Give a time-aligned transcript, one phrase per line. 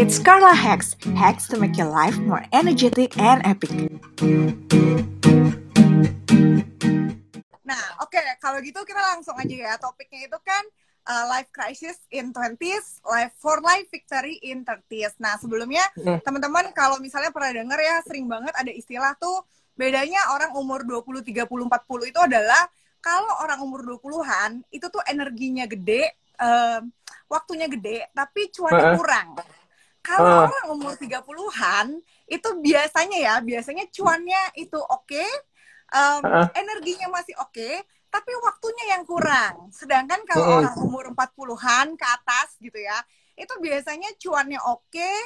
[0.00, 3.68] It's Carla Hacks, hacks to make your life more energetic and epic.
[7.60, 8.24] Nah, oke, okay.
[8.40, 9.76] kalau gitu kita langsung aja ya.
[9.76, 10.64] Topiknya itu kan
[11.04, 15.20] uh, life crisis in 20s, life for life victory in 30s.
[15.20, 16.24] Nah, sebelumnya mm.
[16.24, 19.44] teman-teman kalau misalnya pernah dengar ya sering banget ada istilah tuh
[19.76, 22.72] bedanya orang umur 20, 30, 40 itu adalah
[23.04, 26.08] kalau orang umur 20-an itu tuh energinya gede,
[26.40, 26.80] uh,
[27.30, 29.28] waktunya gede, tapi cuannya uh kurang.
[30.02, 30.44] Kalau uh.
[30.50, 31.86] orang umur 30-an
[32.26, 35.30] itu biasanya ya, biasanya cuannya itu oke, okay,
[35.94, 39.70] um, uh energinya masih oke, okay, tapi waktunya yang kurang.
[39.70, 42.98] Sedangkan kalau uh orang umur 40-an ke atas gitu ya,
[43.38, 45.16] itu biasanya cuannya oke, okay,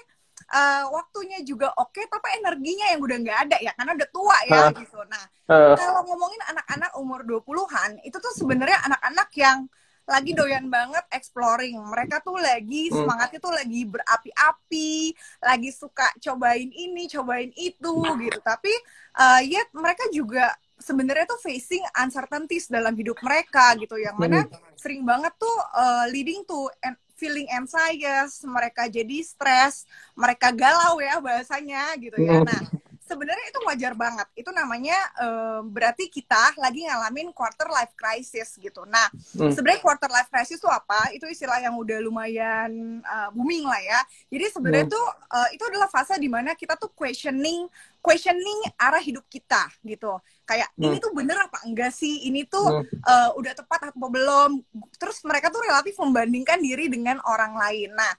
[0.52, 4.38] uh, waktunya juga oke okay, tapi energinya yang udah nggak ada ya karena udah tua
[4.44, 4.98] ya uh, gitu.
[5.08, 9.58] Nah, uh, kalau ngomongin anak-anak umur 20-an itu tuh sebenarnya anak-anak yang
[10.04, 11.80] lagi doyan banget exploring.
[11.80, 12.96] Mereka tuh lagi hmm.
[13.02, 14.92] semangatnya tuh lagi berapi-api,
[15.40, 18.38] lagi suka cobain ini, cobain itu gitu.
[18.44, 18.72] Tapi
[19.16, 24.76] uh, ya mereka juga sebenarnya tuh facing uncertainties dalam hidup mereka gitu yang mana hmm.
[24.76, 26.68] sering banget tuh uh, leading to
[27.14, 29.86] feeling anxious, mereka jadi stres,
[30.18, 32.42] mereka galau ya bahasanya gitu ya.
[32.42, 32.46] Hmm.
[32.46, 32.62] Nah,
[33.04, 34.26] sebenarnya itu wajar banget.
[34.34, 38.88] Itu namanya uh, berarti kita lagi ngalamin quarter life crisis gitu.
[38.88, 39.52] Nah, hmm.
[39.52, 41.12] sebenarnya quarter life crisis itu apa?
[41.12, 44.00] Itu istilah yang udah lumayan uh, booming lah ya.
[44.32, 44.96] Jadi sebenarnya hmm.
[44.96, 47.68] tuh uh, itu adalah fase di mana kita tuh questioning
[48.04, 50.92] questioning arah hidup kita gitu kayak hmm.
[50.92, 53.00] ini tuh bener apa enggak sih ini tuh hmm.
[53.00, 54.60] uh, udah tepat atau belum
[55.00, 58.12] terus mereka tuh relatif membandingkan diri dengan orang lain nah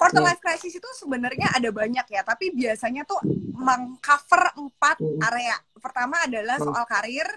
[0.00, 0.28] quarter hmm.
[0.32, 3.20] life crisis itu sebenarnya ada banyak ya tapi biasanya tuh
[3.52, 4.96] mengcover empat
[5.28, 6.64] area pertama adalah hmm.
[6.64, 7.28] soal karir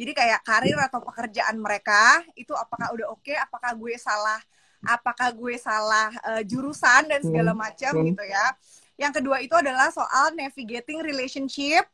[0.00, 3.36] jadi kayak karir atau pekerjaan mereka itu apakah udah oke okay?
[3.36, 4.40] apakah gue salah
[4.80, 7.60] apakah gue salah uh, jurusan dan segala hmm.
[7.60, 8.06] macam hmm.
[8.16, 8.56] gitu ya
[9.00, 11.88] yang kedua itu adalah soal navigating relationship.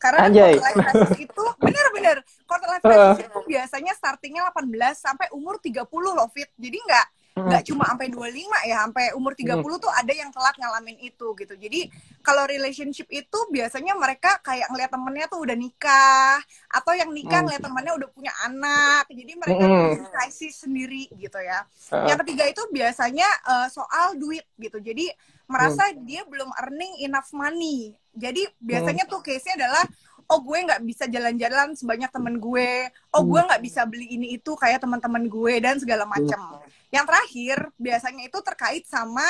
[0.00, 0.58] Karena Anjay.
[0.58, 5.86] quarter life crisis itu bener-bener quarter life crisis itu biasanya startingnya 18 sampai umur 30
[5.86, 6.50] loh Fit.
[6.58, 7.06] Jadi nggak
[7.46, 9.78] nggak cuma sampai 25 ya, sampai umur 30 hmm.
[9.80, 11.54] tuh ada yang telat ngalamin itu gitu.
[11.56, 11.80] Jadi
[12.20, 16.36] kalau relationship itu biasanya mereka kayak ngeliat temennya tuh udah nikah
[16.68, 19.08] atau yang nikah ngeliat temennya udah punya anak.
[19.08, 20.10] Jadi mereka hmm.
[20.12, 21.64] krisis sendiri gitu ya.
[22.06, 24.78] Yang ketiga itu biasanya uh, soal duit gitu.
[24.82, 25.08] Jadi
[25.50, 26.06] merasa hmm.
[26.06, 27.96] dia belum earning enough money.
[28.14, 29.12] Jadi biasanya hmm.
[29.12, 29.84] tuh case-nya adalah
[30.30, 32.86] oh gue nggak bisa jalan-jalan sebanyak temen gue,
[33.18, 36.62] oh gue nggak bisa beli ini itu kayak teman-teman gue dan segala macam.
[36.90, 39.24] Yang terakhir biasanya itu terkait sama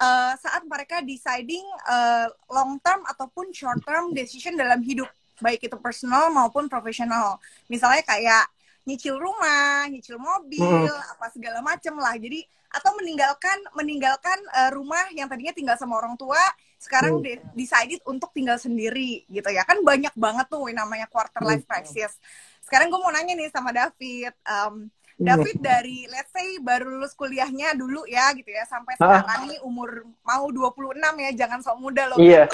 [0.00, 5.08] uh, saat mereka deciding uh, long term ataupun short term decision dalam hidup,
[5.40, 7.36] baik itu personal maupun profesional.
[7.68, 8.48] Misalnya kayak
[8.82, 11.12] nyicil rumah, nyicil mobil, hmm.
[11.16, 12.16] apa segala macem lah.
[12.18, 12.42] Jadi
[12.72, 16.40] atau meninggalkan meninggalkan uh, rumah yang tadinya tinggal sama orang tua
[16.80, 17.24] sekarang hmm.
[17.24, 21.62] de decided untuk tinggal sendiri gitu ya kan banyak banget tuh yang namanya quarter life
[21.68, 22.16] crisis.
[22.64, 24.34] Sekarang gue mau nanya nih sama David.
[24.42, 24.88] Um,
[25.22, 30.02] David dari let's say baru lulus kuliahnya dulu ya gitu ya sampai sekarang nih umur
[30.26, 32.18] mau 26 ya jangan sok muda loh.
[32.18, 32.50] Iya.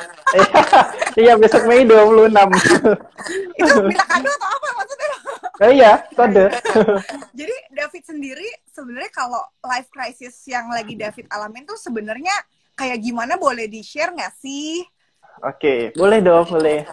[1.25, 2.29] iya besok Mei 26.
[3.61, 5.11] Itu minta kado atau apa maksudnya?
[5.59, 6.47] Oh iya, kode.
[7.35, 12.35] Jadi David sendiri sebenarnya kalau life crisis yang lagi David alamin tuh sebenarnya
[12.79, 14.87] kayak gimana boleh di-share nggak sih?
[15.43, 16.87] Oke, boleh dong, boleh.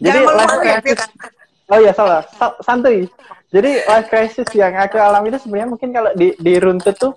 [0.00, 1.00] Jadi life ya, crisis
[1.70, 2.26] Oh iya salah,
[2.66, 3.06] santuy.
[3.50, 7.14] Jadi life crisis yang aku alami itu sebenarnya mungkin kalau di di runtut tuh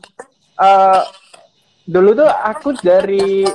[0.62, 1.02] uh,
[1.86, 3.46] dulu tuh aku dari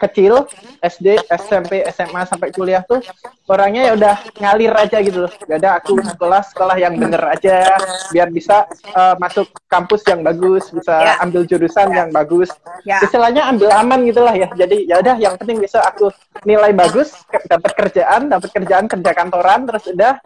[0.00, 0.48] kecil
[0.80, 3.04] SD SMP SMA sampai kuliah tuh
[3.46, 7.76] orangnya ya udah ngalir aja gitu loh gak ada aku sekolah sekolah yang bener aja
[8.10, 8.64] biar bisa
[8.96, 11.22] uh, masuk kampus yang bagus bisa yeah.
[11.22, 11.98] ambil jurusan yeah.
[12.00, 12.50] yang bagus
[12.88, 13.00] yeah.
[13.04, 16.08] istilahnya ambil aman gitulah ya jadi ya udah yang penting bisa aku
[16.48, 17.12] nilai bagus
[17.46, 20.16] dapat kerjaan dapat kerjaan kerja kantoran terus udah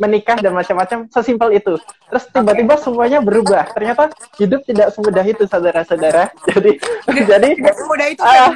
[0.00, 1.76] menikah dan macam-macam sesimpel itu.
[2.08, 2.84] Terus tiba-tiba okay.
[2.84, 3.70] semuanya berubah.
[3.76, 4.10] Ternyata
[4.40, 6.32] hidup tidak semudah itu saudara-saudara.
[6.48, 8.50] Jadi tidak, jadi tidak semudah itu uh,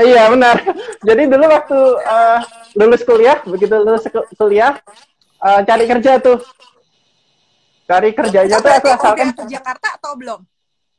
[0.00, 0.56] Iya benar.
[1.04, 2.40] Jadi dulu waktu uh,
[2.74, 4.04] lulus kuliah, begitu lulus
[4.34, 4.76] kuliah
[5.44, 6.40] uh, cari kerja tuh.
[7.88, 10.40] Cari kerjanya tuh aku asalkan ke Jakarta atau belum?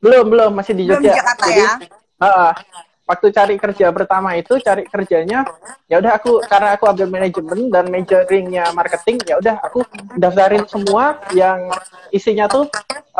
[0.02, 0.98] Belum, belum, masih di Jogja.
[0.98, 1.72] Belum di Jakarta jadi, ya.
[2.18, 2.52] Uh,
[3.10, 5.42] waktu cari kerja pertama itu cari kerjanya
[5.90, 9.82] ya udah aku karena aku ambil manajemen dan majoringnya marketing ya udah aku
[10.14, 11.74] daftarin semua yang
[12.14, 12.70] isinya tuh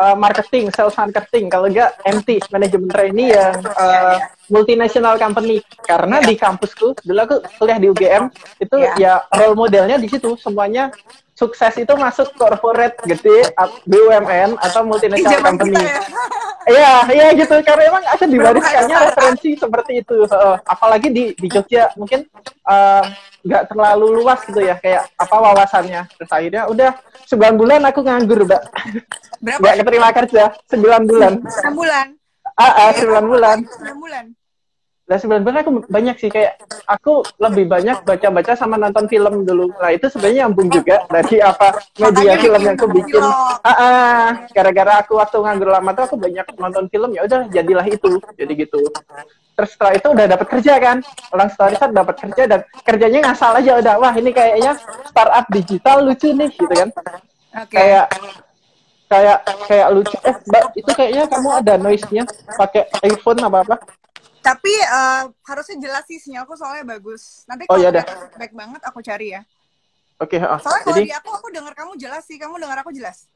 [0.01, 1.51] uh, marketing sales marketing.
[1.51, 4.17] Kalau enggak MT manajemen trainee yang uh,
[4.49, 5.61] multinational company.
[5.85, 8.23] Karena di kampusku dulu aku kuliah di UGM
[8.61, 10.89] itu ya role modelnya di situ semuanya
[11.41, 13.49] sukses itu masuk corporate gede
[13.89, 15.73] BUMN atau multinational company.
[15.73, 15.97] ya.
[16.69, 17.57] Iya, iya gitu.
[17.65, 20.29] Karena emang akan diwariskannya referensi seperti itu.
[20.29, 20.55] Heeh.
[20.69, 22.29] apalagi di di Jogja mungkin
[22.69, 23.03] eh,
[23.41, 26.05] nggak terlalu luas gitu ya kayak apa wawasannya.
[26.21, 26.91] Terus akhirnya udah
[27.25, 28.63] sembilan bulan aku nganggur, Mbak.
[29.41, 29.57] Berapa?
[29.57, 31.33] Nggak keterima kerja sembilan bulan.
[31.41, 32.05] Enam bulan.
[32.53, 33.57] Ah, ah, sembilan bulan.
[33.65, 34.25] Enam bulan.
[35.11, 36.55] Nah, sebenarnya aku banyak sih kayak
[36.87, 39.67] aku lebih banyak baca-baca sama nonton film dulu.
[39.75, 43.19] Nah, itu sebenarnya nyambung juga dari apa media film yang aku bikin.
[43.19, 44.25] Ah, ah.
[44.55, 48.23] gara-gara aku waktu nganggur lama tuh aku banyak nonton film ya udah jadilah itu.
[48.39, 48.79] Jadi gitu.
[49.59, 50.97] Terus setelah itu udah dapat kerja kan.
[51.35, 54.79] Orang story set dapat kerja dan kerjanya ngasal aja udah wah ini kayaknya
[55.11, 56.87] startup digital lucu nih gitu kan.
[57.59, 57.75] Oke.
[57.75, 58.15] Kayak
[59.11, 62.23] kayak kayak lucu eh mbak itu kayaknya kamu ada noise-nya
[62.55, 63.75] pakai iPhone apa apa
[64.41, 67.45] Tapi eh, harusnya jelas sih sinyalku soalnya bagus.
[67.45, 68.03] Nanti Oh, kalau iya dah.
[68.03, 69.41] ada feedback banget aku cari ya.
[70.17, 70.57] oke ah.
[70.57, 72.37] Soalnya kalau jadi di aku aku dengar kamu jelas sih.
[72.37, 73.29] Kamu dengar aku jelas.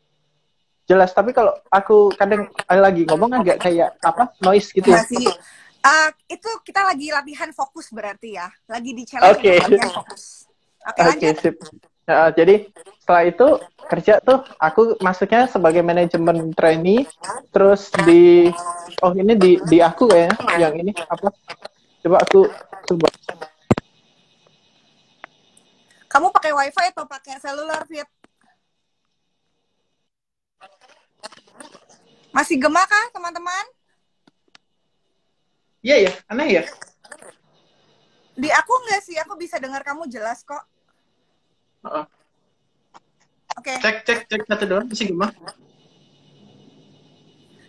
[0.86, 5.26] jelas tapi kalau aku kadang lagi ngomong agak kayak apa noise gitu Enggak sih.
[5.82, 8.50] Eh, itu kita lagi latihan fokus berarti ya.
[8.70, 10.46] Lagi di challenge untuk latihan fokus.
[10.86, 11.38] Oke, oke lanjut.
[11.42, 11.56] sip
[12.06, 12.70] Nah, jadi
[13.02, 13.48] setelah itu
[13.86, 17.06] kerja tuh aku masuknya sebagai manajemen trainee
[17.50, 18.50] terus di
[19.02, 21.30] oh ini di di aku kayaknya yang ini apa
[22.02, 22.50] coba aku
[22.90, 23.10] coba
[26.16, 28.08] Kamu pakai wifi atau pakai seluler, Fit?
[32.32, 33.66] Masih gema kah, teman-teman?
[35.84, 36.64] iya ya aneh ya
[38.40, 40.64] Di aku enggak sih, aku bisa dengar kamu jelas kok.
[41.86, 42.06] Heeh.
[43.56, 45.32] Oke, cek cek cek satu doang masih gimana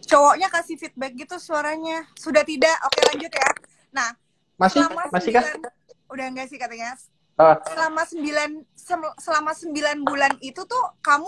[0.07, 2.07] cowoknya kasih feedback gitu suaranya.
[2.15, 2.79] Sudah tidak?
[2.87, 3.51] Oke, lanjut ya.
[3.91, 4.09] Nah,
[4.55, 5.75] masih masih kah sembilan-
[6.07, 6.95] Udah enggak sih katanya?
[7.35, 11.27] Ah, Selama sembilan sem- selama sembilan bulan itu tuh kamu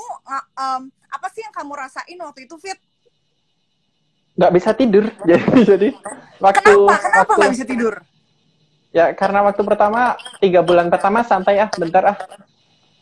[0.55, 2.79] em, apa sih yang kamu rasain waktu itu, Fit?
[4.39, 5.89] nggak bisa tidur jadi jadi
[6.39, 6.95] waktu Kenapa?
[7.03, 7.95] Kenapa waktu nggak bisa tidur?
[8.95, 12.17] Ya karena waktu pertama tiga bulan pertama santai ah bentar ah.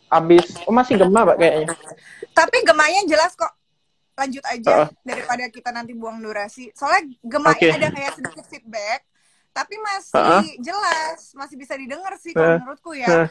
[0.06, 1.74] Abis oh masih gemah pak kayaknya.
[2.30, 3.50] Tapi gemanya jelas kok.
[4.16, 4.88] Lanjut aja Heeh.
[5.04, 6.72] daripada kita nanti buang durasi.
[6.72, 7.68] Soalnya gemanya Oke.
[7.68, 9.04] ada kayak sedikit feedback,
[9.52, 10.44] tapi masih Heeh.
[10.64, 13.28] jelas, masih bisa didengar sih kalau menurutku ya.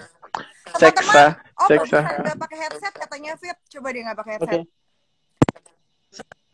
[0.77, 2.18] Cek Teman-teman, oh cek bagusan sah.
[2.22, 3.57] nggak pakai headset katanya Fit.
[3.72, 4.62] Coba dia nggak pakai headset.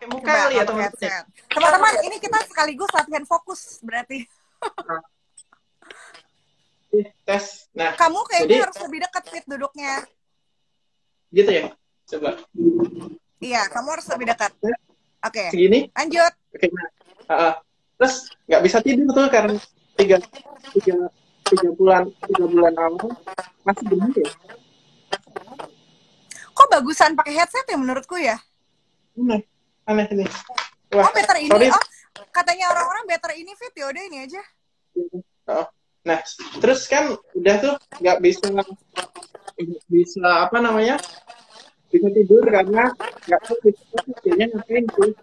[0.02, 0.82] Muka Coba kali ya teman-teman.
[0.88, 1.24] headset.
[1.52, 4.26] Teman-teman, ini kita sekaligus latihan fokus berarti.
[7.24, 7.72] Tes.
[7.72, 9.94] Nah Kamu kayaknya Jadi- harus lebih dekat Fit duduknya.
[11.30, 11.66] gitu ya.
[12.06, 12.30] Coba
[13.40, 14.52] Iya, kamu harus lebih dekat.
[15.22, 15.88] Oke, segini.
[15.92, 16.34] lanjut.
[16.52, 16.68] Oke.
[16.68, 16.88] Nah,
[17.26, 17.54] ah, ah.
[17.96, 18.16] terus
[18.46, 19.56] nggak bisa tidur tuh karena
[19.96, 20.18] tiga
[20.72, 20.96] tiga
[21.44, 23.10] tiga bulan tiga bulan awal
[23.64, 24.30] masih gemah ya.
[26.52, 28.38] Kok bagusan pakai headset ya menurutku ya?
[29.16, 29.42] Aneh
[29.86, 30.26] aneh ini.
[30.92, 31.48] Wah, Oh, better ini.
[31.48, 31.68] sorry.
[31.72, 31.86] Oh,
[32.30, 34.42] katanya orang-orang better ini fit ya udah ini aja.
[35.48, 35.66] Oh.
[36.02, 36.20] Nah,
[36.58, 38.50] terus kan udah tuh nggak bisa
[39.86, 40.98] bisa apa namanya
[41.94, 42.90] bisa tidur karena
[43.30, 43.58] nggak tahu
[44.10, 45.14] kerjanya ngapain tuh.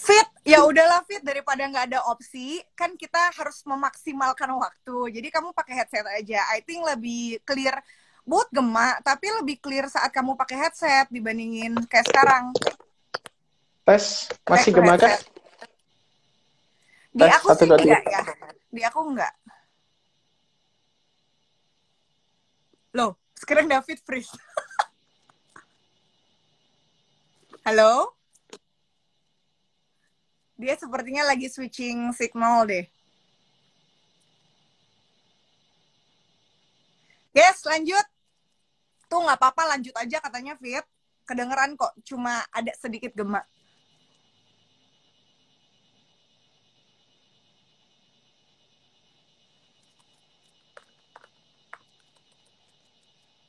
[0.00, 5.20] Fit, ya udahlah Fit daripada nggak ada opsi, kan kita harus memaksimalkan waktu.
[5.20, 6.40] Jadi kamu pakai headset aja.
[6.56, 7.76] I think lebih clear
[8.24, 12.56] buat gema, tapi lebih clear saat kamu pakai headset dibandingin kayak sekarang.
[13.84, 15.20] Tes masih gemah kan?
[17.10, 18.22] Di Tes, aku satu, sih enggak ya.
[18.70, 19.34] Di aku enggak.
[22.94, 24.30] Loh, sekarang David freeze.
[27.66, 28.14] Halo?
[30.54, 32.86] Dia sepertinya lagi switching signal deh.
[37.34, 38.06] Yes, lanjut.
[39.10, 40.86] Tuh nggak apa-apa, lanjut aja katanya Fit.
[41.26, 43.42] Kedengeran kok, cuma ada sedikit gemak.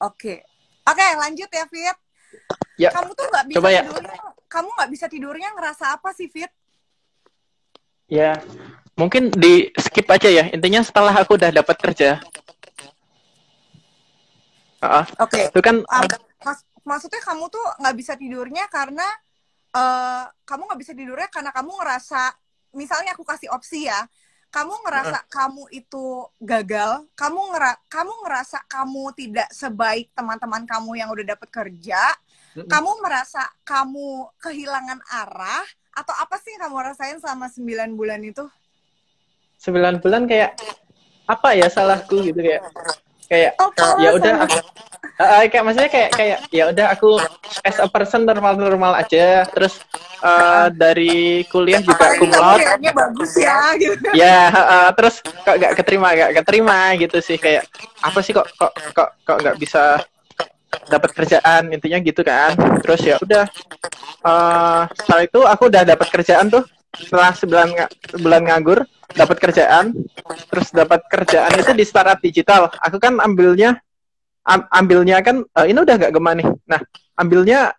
[0.02, 0.42] Oke.
[0.82, 1.98] Oke, lanjut ya, Fit.
[2.82, 2.90] Ya.
[2.90, 3.82] Kamu tuh nggak bisa Coba ya.
[3.86, 4.18] tidurnya.
[4.50, 6.50] Kamu nggak bisa tidurnya ngerasa apa sih, Fit?
[8.12, 8.42] Ya,
[9.00, 10.50] mungkin di skip aja ya.
[10.52, 12.20] Intinya setelah aku udah dapat kerja.
[14.82, 15.54] Ah, Oke.
[15.54, 16.10] itu kan Um,
[16.42, 19.06] mas- maksudnya kamu tuh nggak bisa tidurnya karena
[19.72, 22.34] eh kamu nggak bisa tidurnya karena kamu ngerasa,
[22.76, 24.10] misalnya aku kasih opsi ya,
[24.52, 26.06] kamu ngerasa kamu itu
[26.38, 32.02] gagal, kamu ngera kamu ngerasa kamu tidak sebaik teman-teman kamu yang udah dapet kerja,
[32.54, 32.68] Mm-mm.
[32.68, 35.64] kamu merasa kamu kehilangan arah,
[35.96, 38.44] atau apa sih yang kamu rasain selama 9 bulan itu?
[39.64, 40.52] 9 bulan kayak
[41.26, 42.64] apa ya salahku gitu kayak
[43.32, 43.72] kayak Oh,
[44.04, 44.68] ya udah aku-
[45.22, 47.22] uh, kayak maksudnya kayak kayak ya udah aku
[47.62, 49.46] as a person normal normal aja.
[49.54, 49.78] Terus
[50.26, 52.26] uh, dari kuliah juga aku
[52.92, 54.08] bagus ya gitu.
[54.18, 57.38] Ya uh, terus kok gak keterima gak keterima gitu sih.
[57.38, 57.70] Kayak
[58.02, 60.02] apa sih kok kok kok kok nggak bisa
[60.90, 61.70] dapat kerjaan?
[61.70, 62.58] Intinya gitu kan.
[62.82, 63.46] Terus ya udah
[64.26, 66.66] uh, setelah itu aku udah dapat kerjaan tuh.
[66.92, 67.68] Setelah sebulan
[68.12, 69.94] sebulan nganggur dapat kerjaan.
[70.50, 72.68] Terus dapat kerjaan itu di startup digital.
[72.84, 73.91] Aku kan ambilnya am,
[74.48, 76.48] ambilnya kan uh, ini udah gak gemah nih.
[76.66, 76.82] Nah
[77.18, 77.74] ambilnya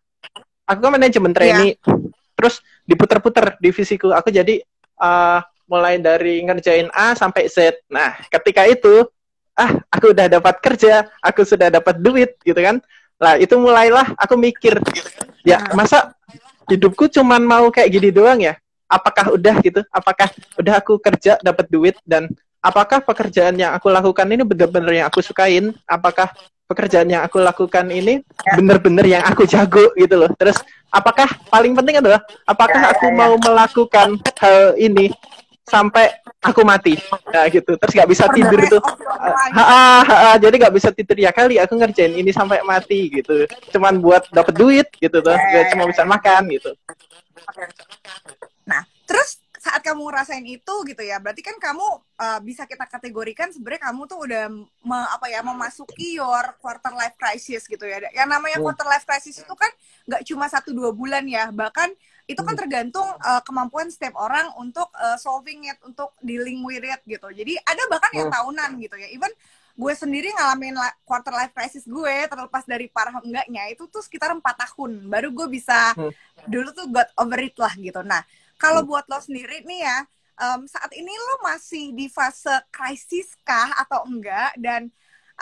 [0.67, 1.99] aku kan manajemen trainee yeah.
[2.39, 4.15] terus diputer-puter divisiku.
[4.15, 4.63] Aku jadi
[4.99, 7.83] uh, mulai dari ngerjain A sampai Z.
[7.91, 9.07] Nah ketika itu
[9.53, 12.79] ah aku udah dapat kerja aku sudah dapat duit gitu kan.
[13.23, 14.79] Lah itu mulailah aku mikir
[15.47, 16.15] ya masa
[16.71, 18.55] hidupku cuman mau kayak gini doang ya?
[18.87, 19.81] Apakah udah gitu?
[19.89, 20.29] Apakah
[20.61, 22.29] udah aku kerja dapat duit dan
[22.63, 25.75] apakah pekerjaan yang aku lakukan ini benar-benar yang aku sukain?
[25.85, 26.31] Apakah
[26.71, 28.57] pekerjaan yang aku lakukan ini ya.
[28.57, 30.31] benar-benar yang aku jago gitu loh?
[30.39, 35.11] Terus apakah paling penting adalah apakah ya, aku ya, mau melakukan hal ini
[35.67, 36.97] sampai aku mati?
[37.35, 37.75] Ya gitu.
[37.77, 38.83] Terus nggak bisa tidur tuh
[39.53, 41.19] ha, ha, ha, jadi nggak bisa tidur.
[41.19, 43.45] Ya kali aku ngerjain ini sampai mati gitu.
[43.75, 46.71] Cuman buat dapet duit gitu tuh ya, cuma bisa makan gitu.
[48.65, 51.87] Nah terus saat kamu ngerasain itu gitu ya berarti kan kamu
[52.19, 57.15] uh, bisa kita kategorikan sebenarnya kamu tuh udah me, apa ya memasuki your quarter life
[57.15, 58.67] crisis gitu ya yang namanya hmm.
[58.67, 59.71] quarter life crisis itu kan
[60.11, 61.95] nggak cuma satu dua bulan ya bahkan
[62.27, 62.63] itu kan hmm.
[62.67, 67.29] tergantung uh, kemampuan setiap orang untuk uh, solving it, untuk dealing with it gitu.
[67.35, 68.37] Jadi ada bahkan yang hmm.
[68.39, 69.09] tahunan gitu ya.
[69.11, 69.31] Even
[69.73, 74.69] gue sendiri ngalamin quarter life crisis gue terlepas dari parah enggaknya itu tuh sekitar empat
[74.69, 76.13] tahun baru gue bisa hmm.
[76.45, 78.01] dulu tuh got over it lah gitu.
[78.05, 78.23] Nah
[78.63, 79.99] kalau buat lo sendiri nih ya
[80.39, 84.87] um, saat ini lo masih di fase krisis kah atau enggak dan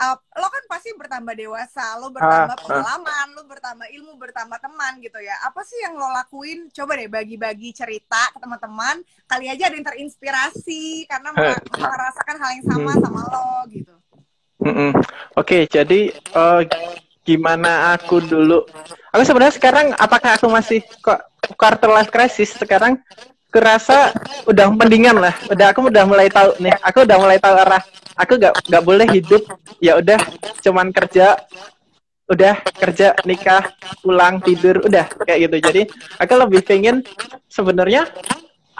[0.01, 3.35] uh, lo kan pasti bertambah dewasa, lo bertambah ah, pengalaman, ah.
[3.37, 5.35] lo bertambah ilmu, bertambah teman gitu ya.
[5.45, 6.73] Apa sih yang lo lakuin?
[6.73, 9.05] Coba deh bagi-bagi cerita ke teman-teman.
[9.29, 11.59] Kali aja ada yang terinspirasi karena eh.
[11.77, 13.01] merasakan hal yang sama hmm.
[13.03, 13.93] sama lo gitu.
[14.61, 14.91] Mm -mm.
[14.93, 15.01] Oke,
[15.41, 16.61] okay, jadi uh,
[17.25, 18.61] gimana aku dulu?
[19.11, 21.19] Aku sebenarnya sekarang apakah aku masih kok
[21.59, 22.95] quarter life crisis sekarang?
[23.51, 24.15] Kerasa
[24.47, 25.35] udah mendingan lah.
[25.51, 26.71] Udah aku udah mulai tahu nih.
[26.87, 27.83] Aku udah mulai tahu arah
[28.21, 29.43] aku gak nggak boleh hidup
[29.81, 30.19] ya udah
[30.61, 31.39] cuman kerja
[32.29, 33.65] udah kerja nikah
[33.99, 35.81] pulang tidur udah kayak gitu jadi
[36.15, 37.03] aku lebih pengen
[37.51, 38.07] sebenarnya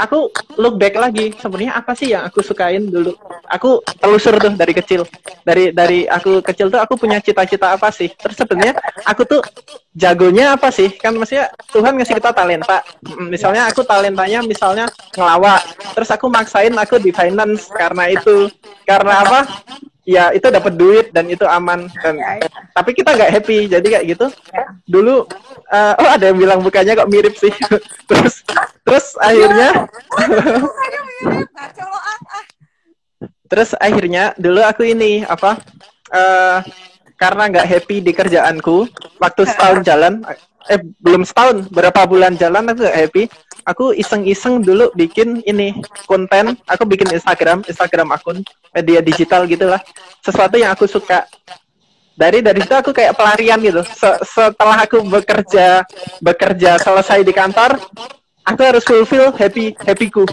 [0.02, 1.38] aku look back lagi.
[1.38, 3.14] Sebenarnya apa sih yang aku sukain dulu?
[3.46, 5.06] Aku telusur tuh dari kecil.
[5.46, 8.10] Dari dari aku kecil tuh aku punya cita-cita apa sih?
[8.18, 9.42] Terus sebenarnya aku tuh
[9.94, 10.90] jagonya apa sih?
[10.98, 12.82] Kan maksudnya Tuhan ngasih kita talenta.
[13.22, 15.62] Misalnya aku talentanya misalnya ngelawak.
[15.94, 18.50] Terus aku maksain aku di finance karena itu.
[18.90, 19.40] Karena apa
[20.02, 22.50] ya itu dapat duit dan itu aman dan ya, ya.
[22.74, 24.26] tapi kita nggak happy jadi kayak gitu.
[24.50, 24.66] Ya.
[24.90, 25.30] dulu
[25.70, 27.54] uh, oh ada yang bilang bukannya kok mirip sih.
[28.10, 28.42] Terus
[28.82, 29.86] terus akhirnya
[33.52, 35.62] terus akhirnya dulu aku ini apa
[36.12, 36.60] uh,
[37.16, 38.90] karena nggak happy di kerjaanku
[39.22, 40.26] waktu setahun jalan
[40.70, 43.24] eh belum setahun berapa bulan jalan aku gak happy
[43.66, 46.58] aku iseng-iseng dulu bikin ini konten.
[46.68, 48.42] Aku bikin Instagram Instagram akun
[48.74, 49.82] media digital gitulah.
[50.22, 51.26] Sesuatu yang aku suka.
[52.16, 53.82] Dari dari itu aku kayak pelarian gitu.
[54.26, 55.82] Setelah aku bekerja
[56.22, 57.80] bekerja selesai di kantor
[58.46, 60.26] aku harus fulfill happy happyku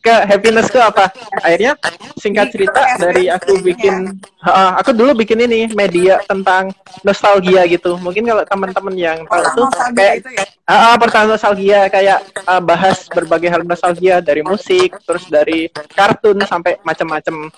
[0.00, 1.12] ke happinessku apa?
[1.44, 1.76] Akhirnya
[2.16, 6.72] singkat cerita dari aku bikin uh, aku dulu bikin ini media tentang
[7.04, 8.00] nostalgia gitu.
[8.00, 10.44] Mungkin kalau teman-teman yang tahu tuh kayak ya?
[10.68, 16.80] uh, pertama nostalgia kayak uh, bahas berbagai hal nostalgia dari musik terus dari kartun sampai
[16.80, 17.52] macam-macam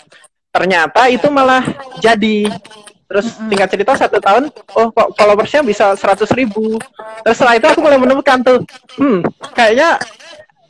[0.53, 1.63] ternyata itu malah
[2.03, 2.51] jadi.
[3.13, 6.81] Terus tingkat cerita satu tahun oh kok followersnya bisa seratus ribu.
[7.23, 8.59] Terus setelah itu aku mulai menemukan tuh
[8.97, 9.21] hmm
[9.53, 10.01] kayaknya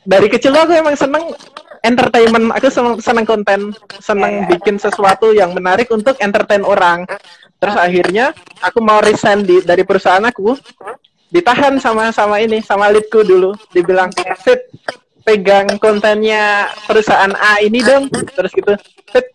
[0.03, 1.31] dari kecil aku emang seneng
[1.83, 2.71] entertainment aku
[3.03, 4.49] seneng konten seneng yeah.
[4.55, 7.05] bikin sesuatu yang menarik untuk entertain orang
[7.59, 10.55] terus akhirnya aku mau resign di, dari perusahaan aku
[11.33, 14.11] ditahan sama sama ini sama leadku dulu dibilang
[14.43, 14.63] fit
[15.23, 18.11] pegang kontennya perusahaan A ini dong.
[18.11, 18.75] Terus gitu.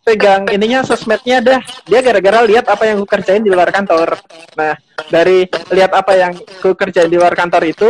[0.04, 1.60] Pegang ininya sosmednya dah.
[1.86, 4.20] Dia gara-gara lihat apa yang gue kerjain di luar kantor.
[4.58, 4.74] Nah
[5.08, 7.90] dari lihat apa yang gue kerjain di luar kantor itu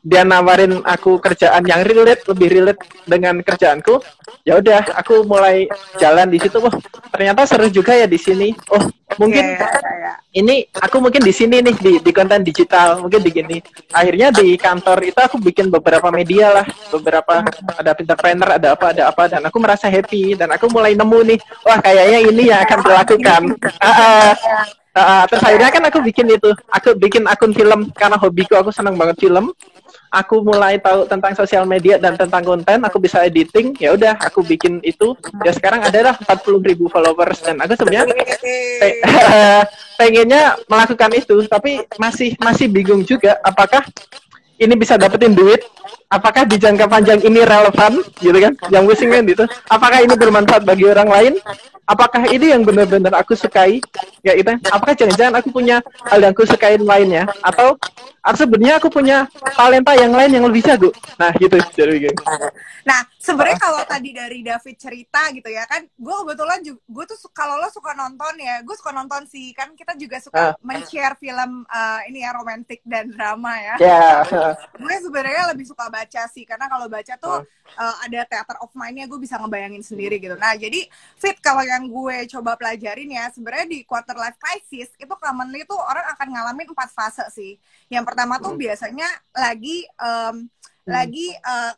[0.00, 4.00] dia nawarin aku kerjaan yang relate lebih relate dengan kerjaanku
[4.46, 5.66] ya udah aku mulai
[5.98, 6.62] jalan di situ.
[6.62, 6.70] Oh
[7.10, 8.54] ternyata seru juga ya di sini.
[8.70, 8.86] Oh
[9.18, 10.16] mungkin yeah, yeah, yeah.
[10.38, 13.02] ini aku mungkin di sini nih di di konten digital.
[13.02, 13.58] Mungkin di gini.
[13.90, 16.66] Akhirnya di kantor itu aku bikin beberapa media lah.
[16.94, 17.42] Beberapa
[17.74, 19.26] ada entrepreneur ada apa ada apa.
[19.26, 20.38] Dan aku merasa happy.
[20.38, 21.38] Dan aku mulai nemu nih.
[21.66, 23.42] Wah kayaknya ini yang akan dilakukan.
[23.82, 24.30] Uh, uh,
[24.94, 26.54] uh, terus akhirnya kan aku bikin itu.
[26.70, 27.90] Aku bikin akun film.
[27.98, 29.50] Karena hobiku aku senang banget film
[30.10, 34.42] aku mulai tahu tentang sosial media dan tentang konten aku bisa editing ya udah aku
[34.42, 35.14] bikin itu.
[35.42, 38.14] Ya sekarang ada lah 40 ribu followers dan aku sebenarnya
[38.80, 38.88] pe
[39.98, 43.80] pengennya melakukan itu tapi masih masih bingung juga apakah
[44.60, 45.64] ini bisa dapetin duit
[46.08, 48.52] apakah di jangka panjang ini relevan gitu kan?
[48.70, 51.34] Yang pusing kan gitu apakah ini bermanfaat bagi orang lain?
[51.86, 53.78] Apakah ini yang benar-benar aku sukai?
[54.26, 54.50] Ya itu.
[54.74, 55.78] Apakah jangan-jangan aku punya
[56.10, 57.30] hal yang aku sukain lainnya?
[57.46, 57.78] Atau
[58.26, 60.90] atau sebenarnya aku punya talenta yang lain yang lebih jago?
[61.14, 61.62] Nah gitu.
[61.78, 62.22] Jadi gitu.
[62.82, 67.18] nah sebenarnya kalau tadi dari David cerita gitu ya kan gue kebetulan juga gue tuh
[67.30, 69.54] kalau lo suka nonton ya gue suka nonton sih.
[69.54, 70.66] Kan kita juga suka uh.
[70.66, 73.74] men-share film uh, ini ya romantis dan drama ya.
[73.78, 74.58] Yeah.
[74.74, 77.80] gue sebenarnya lebih suka baca sih karena kalau baca tuh uh.
[77.80, 80.84] Uh, ada theater of mind-nya gue bisa ngebayangin sendiri gitu nah jadi
[81.16, 85.80] fit kalau yang gue coba pelajarin ya sebenarnya di quarter life crisis itu commonly tuh
[85.80, 87.56] orang akan ngalamin empat fase sih
[87.88, 88.60] yang pertama tuh hmm.
[88.60, 90.92] biasanya lagi um, hmm.
[90.92, 91.72] lagi uh,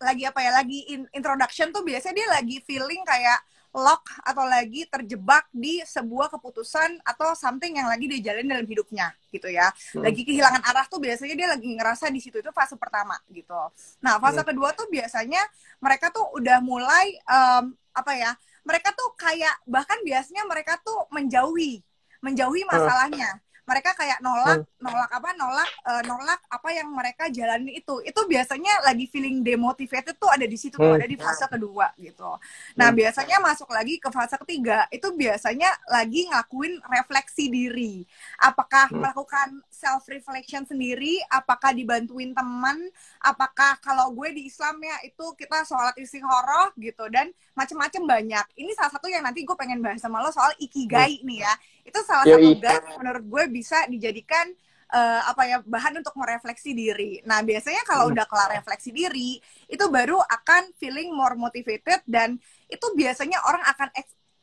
[0.00, 3.36] lagi apa ya lagi in, introduction tuh biasanya dia lagi feeling kayak
[3.70, 9.14] lock atau lagi terjebak di sebuah keputusan atau something yang lagi dia jalin dalam hidupnya
[9.30, 9.70] gitu ya.
[9.94, 10.02] Hmm.
[10.02, 13.58] Lagi kehilangan arah tuh biasanya dia lagi ngerasa di situ itu fase pertama gitu.
[14.02, 14.48] Nah, fase hmm.
[14.50, 15.42] kedua tuh biasanya
[15.78, 18.32] mereka tuh udah mulai um, apa ya?
[18.66, 21.80] Mereka tuh kayak bahkan biasanya mereka tuh menjauhi
[22.20, 22.70] menjauhi hmm.
[23.70, 24.82] Mereka kayak nolak hmm.
[24.82, 30.18] nolak apa nolak uh, nolak apa yang mereka jalani itu itu biasanya lagi feeling demotivated
[30.18, 30.82] tuh ada di situ hmm.
[30.82, 32.34] tuh ada di fase kedua gitu
[32.74, 32.98] nah hmm.
[32.98, 38.02] biasanya masuk lagi ke fase ketiga itu biasanya lagi ngakuin refleksi diri
[38.42, 38.98] apakah hmm.
[38.98, 42.90] melakukan self reflection sendiri apakah dibantuin teman
[43.22, 48.74] apakah kalau gue di Islam ya itu kita sholat istikharah gitu dan macem-macem banyak ini
[48.74, 51.26] salah satu yang nanti gue pengen bahas sama lo soal ikigai hmm.
[51.30, 51.52] nih ya
[51.90, 52.54] itu salah Yoi.
[52.54, 54.46] satu guide menurut gue bisa dijadikan
[54.94, 57.22] uh, apa ya bahan untuk merefleksi diri.
[57.26, 58.14] Nah biasanya kalau hmm.
[58.14, 62.38] udah kelar refleksi diri itu baru akan feeling more motivated dan
[62.70, 63.88] itu biasanya orang akan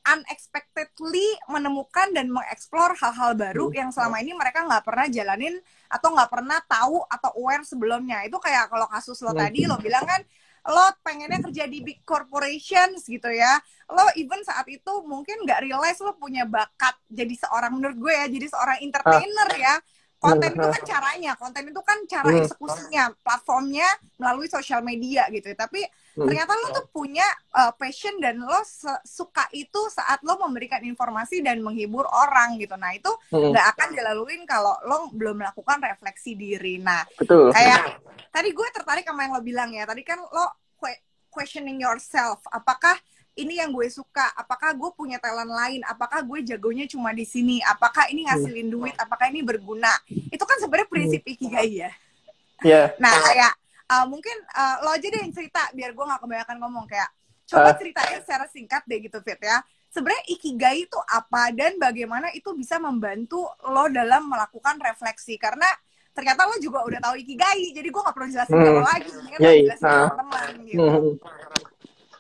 [0.07, 3.75] unexpectedly menemukan dan mengeksplor hal-hal baru hmm.
[3.75, 5.55] yang selama ini mereka nggak pernah jalanin
[5.91, 8.23] atau nggak pernah tahu atau aware sebelumnya.
[8.23, 9.39] Itu kayak kalau kasus lo hmm.
[9.39, 10.23] tadi lo bilang kan
[10.67, 13.55] lo pengennya kerja di big corporations gitu ya.
[13.87, 18.27] Lo even saat itu mungkin nggak realize lo punya bakat jadi seorang menurut gue ya
[18.27, 19.75] jadi seorang entertainer ya.
[20.17, 22.41] Konten itu kan caranya konten itu kan cara hmm.
[22.41, 25.53] eksekusinya platformnya melalui sosial media gitu.
[25.53, 25.85] Tapi
[26.17, 26.25] hmm.
[26.25, 28.57] ternyata lo tuh punya uh, passion dan lo
[29.05, 32.73] suka itu saat lo memberikan informasi dan menghibur orang gitu.
[32.73, 33.53] Nah itu hmm.
[33.53, 36.81] nggak akan dilaluin kalau lo belum melakukan refleksi diri.
[36.81, 37.53] Nah Betul.
[37.53, 38.01] kayak
[38.33, 39.85] tadi gue tertarik sama yang lo bilang ya.
[39.85, 40.57] Tadi kan lo
[41.37, 42.41] questioning yourself.
[42.49, 42.97] Apakah
[43.37, 44.33] ini yang gue suka?
[44.33, 45.85] Apakah gue punya talent lain?
[45.85, 47.61] Apakah gue jagonya cuma di sini?
[47.61, 48.97] Apakah ini ngasilin duit?
[48.97, 49.93] Apakah ini berguna?
[50.09, 51.33] Itu kan sebenarnya prinsip hmm.
[51.37, 51.91] ikigai ya.
[52.65, 52.89] Yeah.
[52.97, 53.53] nah kayak
[53.87, 57.09] uh, mungkin uh, lo aja deh yang cerita biar gue nggak kebanyakan ngomong kayak
[57.47, 57.77] coba uh.
[57.79, 62.77] ceritain secara singkat deh gitu Fit ya sebenarnya ikigai itu apa dan bagaimana itu bisa
[62.77, 65.67] membantu lo dalam melakukan refleksi karena
[66.11, 68.83] ternyata lo juga udah tahu ikigai jadi gue gak perlu jelasin hmm.
[68.83, 70.09] lagi kan yeah, jelasin nah.
[70.11, 71.11] teman gitu hmm.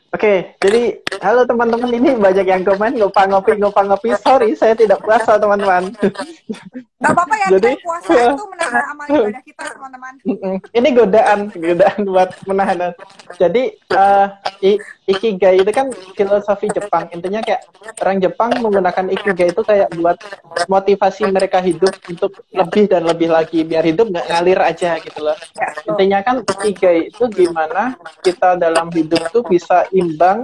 [0.07, 4.15] Oke, okay, jadi halo teman-teman ini banyak yang komen ngopa ngopi ngopa ngopi.
[4.15, 5.91] Sorry, saya tidak puasa teman-teman.
[7.03, 8.31] Gak apa-apa ya, jadi, puasa ya.
[8.31, 10.13] itu menambah amal ibadah kita teman-teman.
[10.71, 12.95] Ini godaan, godaan buat menahan.
[13.35, 14.31] Jadi uh,
[15.07, 17.07] ikigai itu kan filosofi Jepang.
[17.15, 17.63] Intinya kayak
[18.03, 20.19] orang Jepang menggunakan ikigai itu kayak buat
[20.67, 25.37] motivasi mereka hidup untuk lebih dan lebih lagi biar hidup nggak ngalir aja gitu loh.
[25.55, 30.43] Ya, Intinya kan ikigai itu gimana kita dalam hidup tuh bisa imbang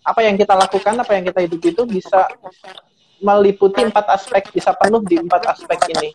[0.00, 2.24] apa yang kita lakukan apa yang kita hidup itu bisa
[3.20, 6.08] meliputi empat aspek bisa penuh di empat aspek ini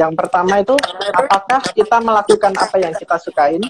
[0.00, 0.72] yang pertama itu
[1.12, 3.60] apakah kita melakukan apa yang kita sukain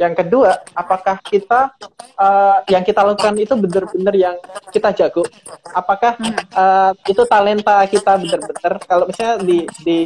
[0.00, 1.76] yang kedua, apakah kita
[2.16, 4.36] uh, yang kita lakukan itu benar-benar yang
[4.72, 5.28] kita jago?
[5.76, 6.16] Apakah
[6.56, 8.80] uh, itu talenta kita benar-benar?
[8.88, 9.98] Kalau misalnya di di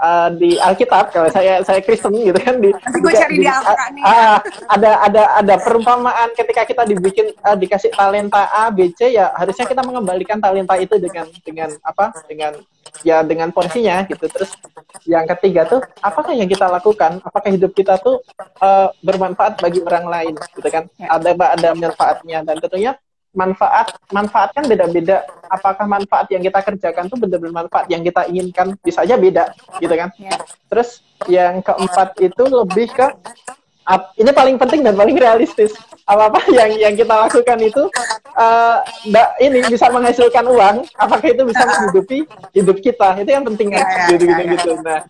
[0.00, 4.38] uh, di Alkitab, kalau saya saya Kristen gitu kan di, di, di, di uh,
[4.70, 9.68] ada ada ada perumpamaan ketika kita dibikin uh, dikasih talenta A, B, C ya harusnya
[9.68, 12.12] kita mengembalikan talenta itu dengan dengan apa?
[12.26, 12.56] Dengan
[13.04, 14.24] ya dengan porsinya gitu.
[14.28, 14.50] Terus
[15.04, 17.20] yang ketiga tuh apakah yang kita lakukan?
[17.22, 18.24] Apakah hidup kita tuh
[18.60, 20.88] uh, bermanfaat bagi orang lain gitu kan?
[20.98, 22.92] Ada ada manfaatnya dan tentunya
[23.38, 25.22] manfaat manfaat kan beda-beda.
[25.46, 28.74] Apakah manfaat yang kita kerjakan tuh benar-benar manfaat yang kita inginkan?
[28.82, 30.10] Bisa aja beda gitu kan?
[30.18, 30.34] Ya.
[30.66, 33.06] Terus yang keempat itu lebih ke
[34.20, 35.72] ini paling penting dan paling realistis.
[36.08, 37.84] apa apa yang yang kita lakukan itu
[38.32, 38.80] uh,
[39.44, 42.24] ini bisa menghasilkan uang apakah itu bisa menghidupi
[42.56, 45.04] hidup kita itu yang penting kan gitu gitu gitu nah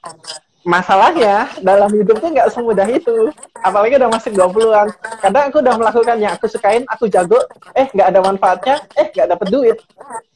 [0.69, 3.33] masalahnya dalam hidup tuh nggak semudah itu.
[3.65, 7.41] Apalagi udah masih 20-an kadang aku udah melakukan yang aku sukain aku jago
[7.75, 9.79] eh nggak ada manfaatnya eh nggak dapet duit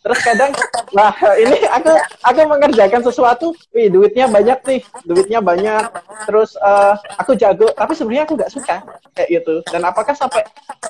[0.02, 0.50] terus kadang
[0.90, 1.92] nah ini aku
[2.26, 5.84] aku mengerjakan sesuatu wih duitnya banyak nih duitnya banyak.
[6.26, 8.76] Terus uh, aku jago tapi sebenarnya aku nggak suka
[9.14, 9.54] kayak gitu.
[9.70, 10.42] Dan apakah sampai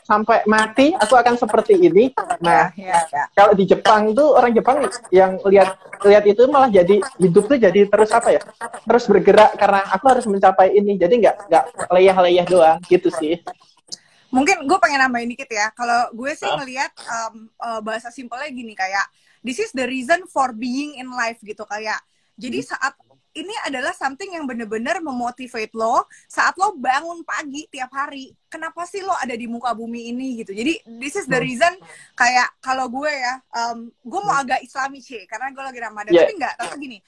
[0.07, 2.12] sampai mati aku akan seperti ini?
[2.40, 3.25] Nah ya, ya.
[3.37, 7.87] kalau di Jepang tuh orang Jepang yang lihat lihat itu malah jadi hidup tuh jadi
[7.88, 8.42] terus apa ya?
[8.87, 10.98] Terus bergerak bergerak karena aku harus mencapai ini.
[11.01, 13.40] Jadi nggak nggak leyah-leyah doang gitu sih
[14.33, 18.73] mungkin gue pengen nambahin dikit ya kalau gue sih ngelihat um, uh, bahasa simpelnya gini
[18.73, 19.05] kayak
[19.45, 22.01] this is the reason for being in life gitu kayak
[22.40, 22.68] jadi hmm.
[22.73, 22.95] saat
[23.33, 28.33] ini adalah something yang bener-bener memotivate lo saat lo bangun pagi tiap hari.
[28.45, 30.53] Kenapa sih lo ada di muka bumi ini gitu?
[30.53, 31.49] Jadi this is the hmm.
[31.49, 31.73] reason
[32.12, 34.42] kayak kalau gue ya, um, gue mau hmm.
[34.45, 36.12] agak Islami sih karena gue lagi Ramadan.
[36.12, 36.29] Yeah.
[36.29, 36.99] Tapi enggak, tapi gini,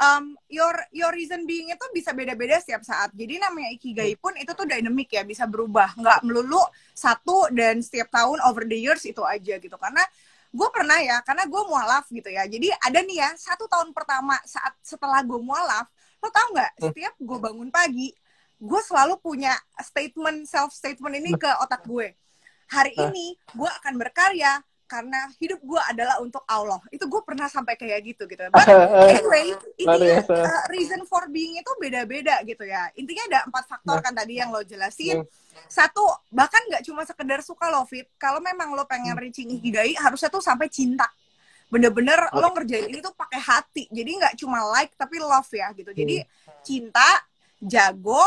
[0.00, 3.12] um, your your reason being itu bisa beda-beda setiap saat.
[3.12, 6.64] Jadi namanya ikigai pun itu tuh dynamic ya, bisa berubah, nggak melulu
[6.96, 9.76] satu dan setiap tahun over the years itu aja gitu.
[9.76, 10.02] Karena
[10.50, 12.48] gue pernah ya, karena gue mualaf gitu ya.
[12.48, 15.86] Jadi ada nih ya satu tahun pertama saat setelah gue mualaf,
[16.18, 16.72] lo tau nggak?
[16.80, 16.82] Hmm.
[16.90, 18.10] Setiap gue bangun pagi,
[18.58, 22.16] gue selalu punya statement self statement ini ke otak gue.
[22.70, 26.82] Hari ini gue akan berkarya, karena hidup gue adalah untuk Allah.
[26.90, 28.42] Itu gue pernah sampai kayak gitu gitu.
[28.50, 28.66] But
[29.06, 32.90] anyway, ini uh, reason for being itu beda-beda gitu ya.
[32.98, 34.02] Intinya ada empat faktor nah.
[34.02, 35.22] kan tadi yang lo jelasin.
[35.70, 36.02] Satu,
[36.34, 38.10] bahkan nggak cuma sekedar suka lo fit.
[38.18, 39.22] Kalau memang lo pengen hmm.
[39.22, 41.06] reaching ikigai, harusnya tuh sampai cinta.
[41.70, 42.42] Bener-bener okay.
[42.42, 43.86] lo ngerjain ini tuh pakai hati.
[43.94, 45.94] Jadi nggak cuma like tapi love ya gitu.
[45.94, 46.26] Jadi
[46.66, 47.22] cinta,
[47.62, 48.26] jago,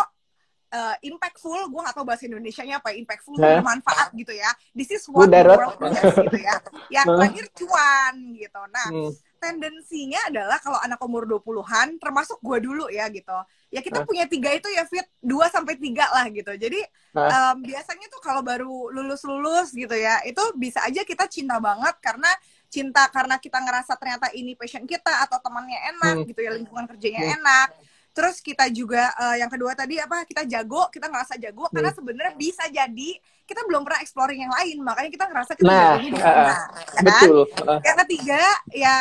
[0.73, 3.62] uh, impactful, gue gak tau bahasa Indonesia-nya apa, ya, impactful, nah.
[3.62, 4.49] bermanfaat gitu ya.
[4.73, 6.57] This is what the world needs gitu ya.
[6.89, 7.15] Yang nah.
[7.21, 8.62] terakhir cuan gitu.
[8.73, 9.12] Nah, hmm.
[9.38, 13.38] tendensinya adalah kalau anak umur 20-an, termasuk gue dulu ya gitu.
[13.69, 14.05] Ya kita nah.
[14.09, 16.51] punya tiga itu ya fit, dua sampai tiga lah gitu.
[16.57, 16.81] Jadi
[17.13, 17.53] nah.
[17.53, 22.29] um, biasanya tuh kalau baru lulus-lulus gitu ya, itu bisa aja kita cinta banget karena
[22.73, 26.27] cinta karena kita ngerasa ternyata ini passion kita atau temannya enak hmm.
[26.33, 27.38] gitu ya, lingkungan kerjanya hmm.
[27.38, 27.69] enak
[28.13, 31.73] terus kita juga uh, yang kedua tadi apa kita jago kita ngerasa jago hmm.
[31.73, 33.12] karena sebenarnya bisa jadi
[33.43, 36.54] kita belum pernah exploring yang lain makanya kita ngerasa kita nah, di sana uh, ya
[36.54, 37.04] kan?
[37.04, 37.80] betul uh.
[37.82, 38.95] yang ketiga ya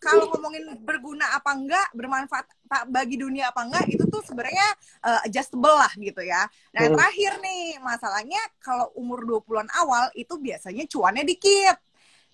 [0.00, 2.48] kalau ngomongin berguna apa enggak bermanfaat
[2.88, 4.64] bagi dunia apa enggak itu tuh sebenarnya
[5.04, 6.48] uh, adjustable lah gitu ya.
[6.72, 6.96] Nah, hmm.
[6.96, 11.76] terakhir nih masalahnya kalau umur 20-an awal itu biasanya cuannya dikit.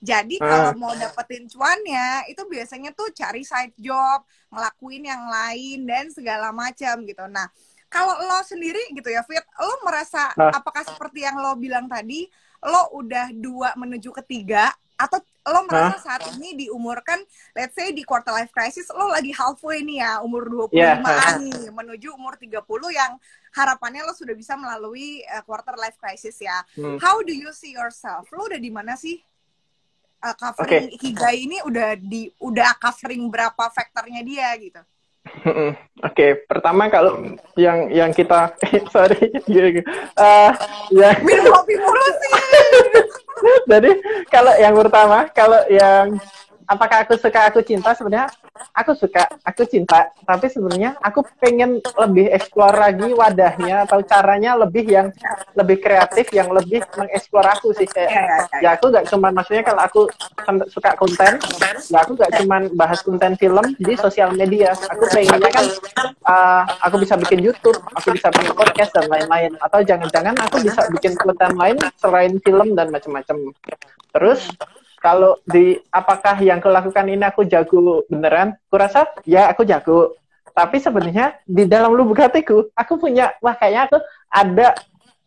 [0.00, 0.44] Jadi ah.
[0.44, 6.52] kalau mau dapetin cuannya itu biasanya tuh cari side job, ngelakuin yang lain dan segala
[6.52, 7.24] macam gitu.
[7.28, 7.48] Nah,
[7.88, 10.52] kalau lo sendiri gitu ya, Fit, lo merasa nah.
[10.52, 12.28] apakah seperti yang lo bilang tadi,
[12.64, 15.20] lo udah dua menuju ketiga atau
[15.52, 17.20] lo merasa saat ini di umur kan
[17.52, 20.96] let's say di quarter life crisis lo lagi halfway nih ya umur 25 yeah.
[21.36, 22.64] nih menuju umur 30
[22.96, 23.12] yang
[23.56, 26.60] harapannya lo sudah bisa melalui uh, quarter life crisis ya.
[26.76, 27.00] Hmm.
[27.00, 28.28] How do you see yourself?
[28.28, 29.16] Lo udah di mana sih?
[30.22, 30.96] Uh, covering okay.
[30.96, 34.80] Ikigai ini udah di udah covering berapa faktornya dia gitu?
[35.26, 36.30] Oke, okay.
[36.46, 37.18] pertama kalau
[37.58, 38.54] yang yang kita
[38.94, 39.18] sorry,
[40.14, 40.50] uh,
[40.94, 42.32] ya minum kopi mulu sih.
[43.70, 43.90] Jadi
[44.30, 46.16] kalau yang pertama, kalau yang
[46.66, 47.94] apakah aku suka aku cinta?
[47.94, 48.28] Sebenarnya
[48.74, 50.10] aku suka aku cinta.
[50.26, 55.08] Tapi sebenarnya aku pengen lebih eksplor lagi wadahnya atau caranya lebih yang
[55.54, 58.58] lebih kreatif yang lebih mengeksplor aku sih kayak ya, ya, ya.
[58.60, 60.00] ya aku gak cuma maksudnya kalau aku
[60.70, 61.38] suka konten
[61.90, 64.74] ya aku gak cuma bahas konten film jadi sosial media.
[64.92, 65.66] Aku pengennya kan
[66.26, 69.54] uh, aku bisa bikin YouTube aku bisa bikin podcast dan lain-lain.
[69.62, 73.54] Atau jangan-jangan aku bisa bikin konten lain selain film dan macam-macam.
[74.16, 74.48] Terus
[75.06, 78.58] kalau di apakah yang kulakukan ini aku jago beneran?
[78.66, 80.18] Kurasa ya aku jago.
[80.50, 84.68] Tapi sebenarnya di dalam lubuk hatiku, aku punya wah kayaknya aku ada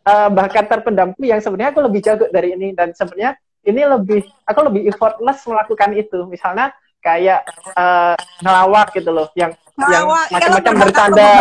[0.03, 4.59] uh, bakat terpendamku yang sebenarnya aku lebih jago dari ini dan sebenarnya ini lebih aku
[4.67, 6.27] lebih effortless melakukan itu.
[6.27, 7.47] Misalnya kayak
[7.79, 9.55] uh, ngelawak gitu loh yang
[9.87, 11.31] yang macam-macam bercanda.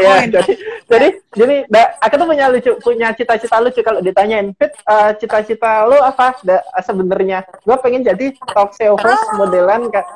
[0.00, 0.52] ya jadi
[0.88, 4.56] jadi jadi da, aku tuh punya lucu punya cita-cita lucu kalau ditanyain.
[4.56, 6.36] Fit uh, cita-cita lu apa
[6.80, 7.44] sebenarnya?
[7.64, 10.08] Gue pengen jadi talk show host modelan kayak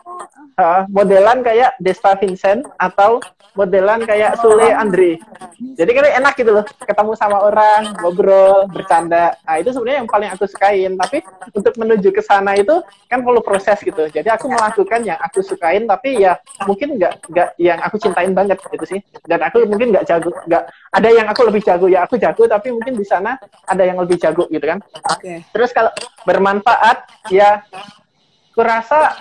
[0.57, 3.21] uh, modelan kayak Desta Vincent atau
[3.57, 5.17] modelan kayak Sule Andre.
[5.57, 9.33] Jadi kan enak gitu loh, ketemu sama orang, ngobrol, bercanda.
[9.49, 10.93] Nah itu sebenarnya yang paling aku sukain.
[11.01, 11.25] Tapi
[11.57, 14.13] untuk menuju ke sana itu kan perlu proses gitu.
[14.13, 16.37] Jadi aku melakukan yang aku sukain, tapi ya
[16.69, 19.01] mungkin nggak nggak yang aku cintain banget gitu sih.
[19.25, 22.69] Dan aku mungkin nggak jago, nggak ada yang aku lebih jago ya aku jago, tapi
[22.77, 24.85] mungkin di sana ada yang lebih jago gitu kan.
[24.85, 25.21] Oke.
[25.25, 25.37] Okay.
[25.57, 25.93] Terus kalau
[26.29, 27.65] bermanfaat ya
[28.53, 29.17] kurasa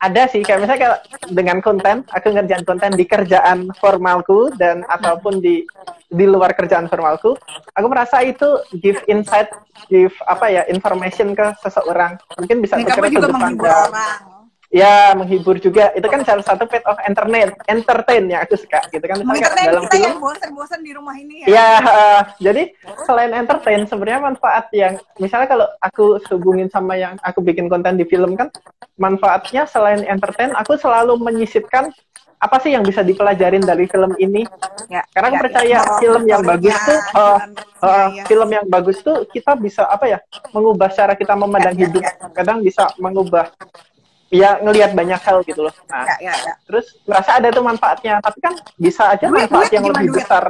[0.00, 5.44] ada sih kayak misalnya kayak dengan konten aku ngerjain konten di kerjaan formalku dan ataupun
[5.44, 5.68] di
[6.08, 7.36] di luar kerjaan formalku
[7.76, 9.52] aku merasa itu give insight
[9.88, 12.20] give apa ya information ke seseorang.
[12.36, 13.52] Mungkin bisa bergerak ke depan.
[13.56, 14.39] orang
[14.70, 19.02] ya menghibur juga itu kan salah satu pet of entertain entertain yang aku suka gitu
[19.02, 22.70] kan misalnya dalam kita film yang bosan-bosan di rumah ini ya ya uh, jadi
[23.02, 28.06] selain entertain sebenarnya manfaat yang misalnya kalau aku hubungin sama yang aku bikin konten di
[28.06, 28.46] film kan
[28.94, 31.90] manfaatnya selain entertain aku selalu menyisipkan
[32.40, 34.48] apa sih yang bisa dipelajarin dari film ini?
[34.88, 35.80] Ya, Karena aku ya, percaya ya.
[36.00, 37.38] film yang bagus tuh, uh,
[37.84, 38.24] uh, ya.
[38.24, 40.18] film yang bagus tuh kita bisa apa ya,
[40.56, 42.00] mengubah cara kita memandang ya, hidup.
[42.00, 42.32] Ya, ya.
[42.32, 43.52] Kadang bisa mengubah
[44.30, 45.74] ya ngelihat banyak hal gitu loh.
[45.90, 46.54] Nah, ya, ya, ya.
[46.64, 50.16] terus merasa ada tuh manfaatnya, tapi kan bisa aja duit, manfaat duit, yang lebih duit?
[50.22, 50.44] besar.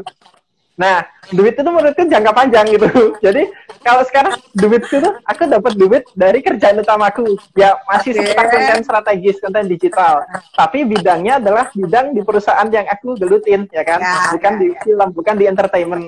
[0.80, 2.88] Nah, duit itu menurutku jangka panjang gitu.
[3.24, 3.52] Jadi
[3.84, 7.36] kalau sekarang duit itu aku dapat duit dari kerjaan utamaku.
[7.52, 8.32] Ya masih okay.
[8.32, 10.24] seputar konten strategis, konten digital.
[10.56, 14.00] Tapi bidangnya adalah bidang di perusahaan yang aku gelutin, ya kan?
[14.00, 14.80] Ya, bukan ya, di ya.
[14.80, 16.04] film, bukan di entertainment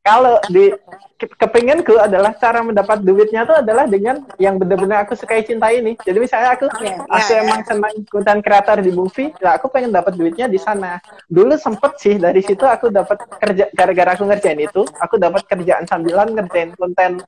[0.00, 0.72] kalau di
[1.20, 5.96] kepinginku adalah cara mendapat duitnya tuh adalah dengan yang benar-benar aku sukai cinta ini.
[6.00, 7.68] Jadi misalnya aku okay, aku yeah, emang yeah.
[7.68, 10.96] senang konten kreator di movie, ya aku pengen dapat duitnya di sana.
[11.28, 15.84] Dulu sempet sih dari situ aku dapat kerja gara-gara aku ngerjain itu, aku dapat kerjaan
[15.84, 17.20] sambilan ngerjain konten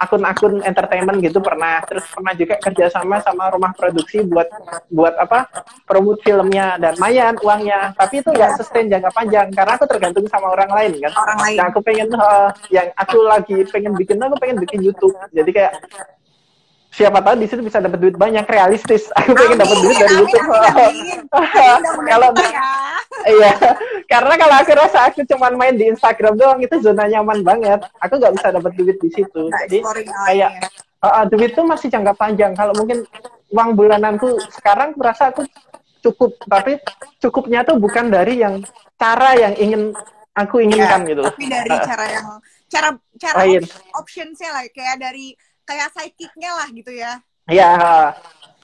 [0.00, 1.84] akun-akun entertainment gitu pernah.
[1.84, 4.48] Terus pernah juga kerja sama sama rumah produksi buat
[4.88, 5.46] buat apa?
[5.84, 7.92] promote filmnya dan mayan uangnya.
[7.98, 11.12] Tapi itu nggak sustain jangka panjang karena aku tergantung sama orang lain kan.
[11.18, 11.56] Orang lain.
[11.58, 15.16] Yang aku pengen uh, yang aku lagi pengen bikin aku pengen bikin YouTube.
[15.32, 15.72] Jadi kayak
[16.90, 19.08] siapa tahu di situ bisa dapat duit banyak realistis.
[19.18, 20.48] Aku pengen dapat duit dari amin, YouTube.
[22.10, 22.62] kalau ya.
[23.38, 23.52] iya.
[24.10, 27.86] Karena kalau aku rasa aku cuman main di Instagram doang itu zona nyaman banget.
[28.02, 29.42] Aku nggak bisa dapat duit di situ.
[29.66, 29.78] Jadi
[30.26, 30.50] kayak
[31.02, 32.52] uh, duit tuh masih jangka panjang.
[32.58, 33.06] Kalau mungkin
[33.54, 35.46] uang bulananku sekarang merasa aku
[36.02, 36.34] cukup.
[36.42, 36.82] Tapi
[37.22, 38.66] cukupnya tuh bukan dari yang
[38.98, 39.94] cara yang ingin
[40.34, 41.22] aku inginkan ya, gitu.
[41.22, 42.26] Tapi dari uh, cara yang
[42.70, 43.66] cara cara lain.
[43.98, 45.34] optionsnya lah kayak dari
[45.66, 47.12] kayak sidekicknya lah gitu ya.
[47.50, 47.70] Iya.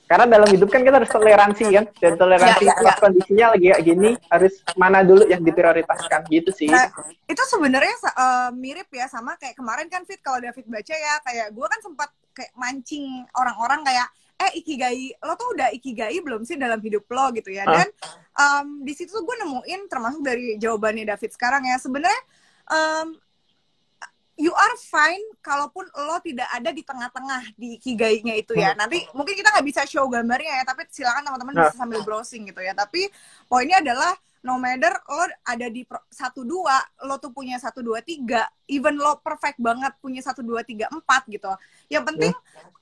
[0.07, 2.95] Karena dalam hidup kan kita harus toleransi kan, dan toleransi ya, ya, ya.
[3.03, 6.71] kondisinya lagi kayak gini harus mana dulu yang diprioritaskan gitu sih.
[6.71, 6.87] Nah,
[7.27, 11.51] itu sebenarnya uh, mirip ya sama kayak kemarin kan Fit kalau David baca ya kayak
[11.51, 16.61] gue kan sempat kayak mancing orang-orang kayak eh ikigai lo tuh udah ikigai belum sih
[16.61, 17.89] dalam hidup lo gitu ya dan
[18.37, 22.23] um, di situ tuh gue nemuin termasuk dari jawabannya David sekarang ya sebenarnya
[22.69, 23.17] um,
[24.37, 28.77] you are fine kalaupun lo tidak ada di tengah-tengah di ikigainya itu ya.
[28.77, 32.61] Nanti mungkin kita nggak bisa show gambarnya ya, tapi silakan teman-teman bisa sambil browsing gitu
[32.61, 32.77] ya.
[32.77, 33.09] Tapi
[33.49, 34.13] poinnya adalah
[34.45, 39.19] no matter lo ada di satu dua, lo tuh punya satu dua tiga, even lo
[39.25, 41.51] perfect banget punya satu dua tiga empat gitu.
[41.89, 42.33] Yang penting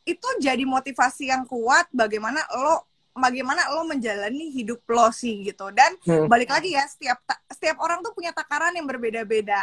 [0.05, 5.95] itu jadi motivasi yang kuat bagaimana lo bagaimana lo menjalani hidup lo sih gitu dan
[6.03, 6.27] hmm.
[6.27, 9.63] balik lagi ya setiap setiap orang tuh punya takaran yang berbeda-beda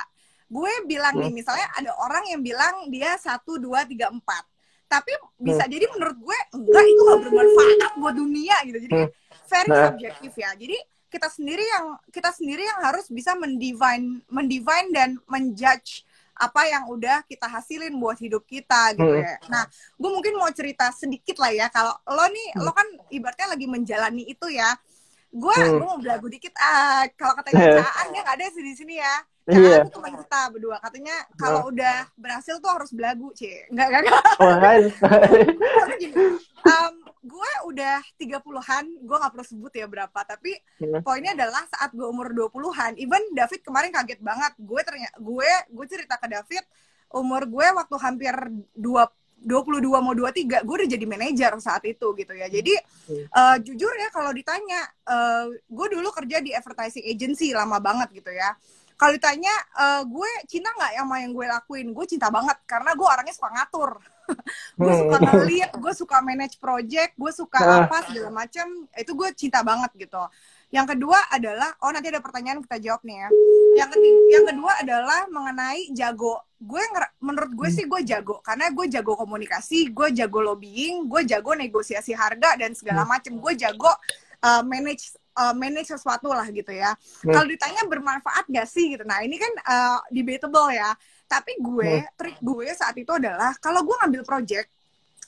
[0.52, 1.24] gue bilang hmm.
[1.24, 4.44] nih misalnya ada orang yang bilang dia satu dua tiga empat
[4.92, 5.72] tapi bisa hmm.
[5.72, 9.10] jadi menurut gue enggak itu gak bermanfaat buat dunia gitu jadi hmm.
[9.48, 9.88] very nah.
[9.88, 10.78] subjektif ya jadi
[11.12, 16.04] kita sendiri yang kita sendiri yang harus bisa mendivine mendivine dan menjudge
[16.42, 19.22] apa yang udah kita hasilin buat hidup kita gitu hmm.
[19.22, 19.38] ya.
[19.46, 21.70] Nah, gue mungkin mau cerita sedikit lah ya.
[21.70, 22.66] Kalau lo nih, hmm.
[22.66, 24.74] lo kan ibaratnya lagi menjalani itu ya.
[25.30, 25.78] Gue, hmm.
[25.78, 26.58] gue mau belagu dikit.
[26.58, 29.16] Uh, kalau katanya Caan dia nggak ada sih di sini ya.
[29.42, 29.82] Caan yeah.
[29.82, 30.78] itu teman kita berdua.
[30.78, 31.72] Katanya kalau oh.
[31.74, 33.66] udah berhasil tuh harus belagu, cie.
[33.74, 34.22] Enggak, enggak.
[34.38, 34.54] Oh,
[36.70, 41.06] um, gue udah 30-an, gue gak perlu sebut ya berapa, tapi hmm.
[41.06, 45.86] poinnya adalah saat gue umur 20-an, even David kemarin kaget banget, gue ternyata gue gue
[45.86, 46.66] cerita ke David
[47.14, 48.34] umur gue waktu hampir
[48.74, 48.78] 2
[49.42, 52.46] 22 mau 23, gue udah jadi manajer saat itu gitu ya.
[52.46, 52.78] Jadi
[53.10, 53.26] hmm.
[53.34, 58.30] uh, jujur ya kalau ditanya, uh, gue dulu kerja di advertising agency lama banget gitu
[58.30, 58.54] ya
[59.02, 59.50] kalau ditanya
[59.82, 61.90] uh, gue cinta nggak sama yang gue lakuin?
[61.90, 63.98] Gue cinta banget karena gue orangnya suka ngatur.
[64.80, 65.26] Gue suka hmm.
[65.28, 67.84] ngelit gue suka manage project gue suka uh.
[67.84, 70.24] apa segala macam itu gue cinta banget gitu.
[70.72, 73.30] Yang kedua adalah oh nanti ada pertanyaan kita jawab nih ya.
[73.82, 76.48] Yang ketiga, yang kedua adalah mengenai jago.
[76.62, 76.80] Gue
[77.20, 82.14] menurut gue sih gue jago karena gue jago komunikasi gue jago lobbying gue jago negosiasi
[82.14, 83.10] harga dan segala hmm.
[83.10, 83.92] macam gue jago
[84.46, 86.96] uh, manage uh, manage sesuatu lah gitu ya.
[87.24, 87.34] Hmm.
[87.34, 89.04] Kalau ditanya bermanfaat gak sih gitu.
[89.08, 90.92] Nah ini kan uh, debatable ya.
[91.28, 92.12] Tapi gue hmm.
[92.20, 94.68] trik gue saat itu adalah kalau gue ngambil project,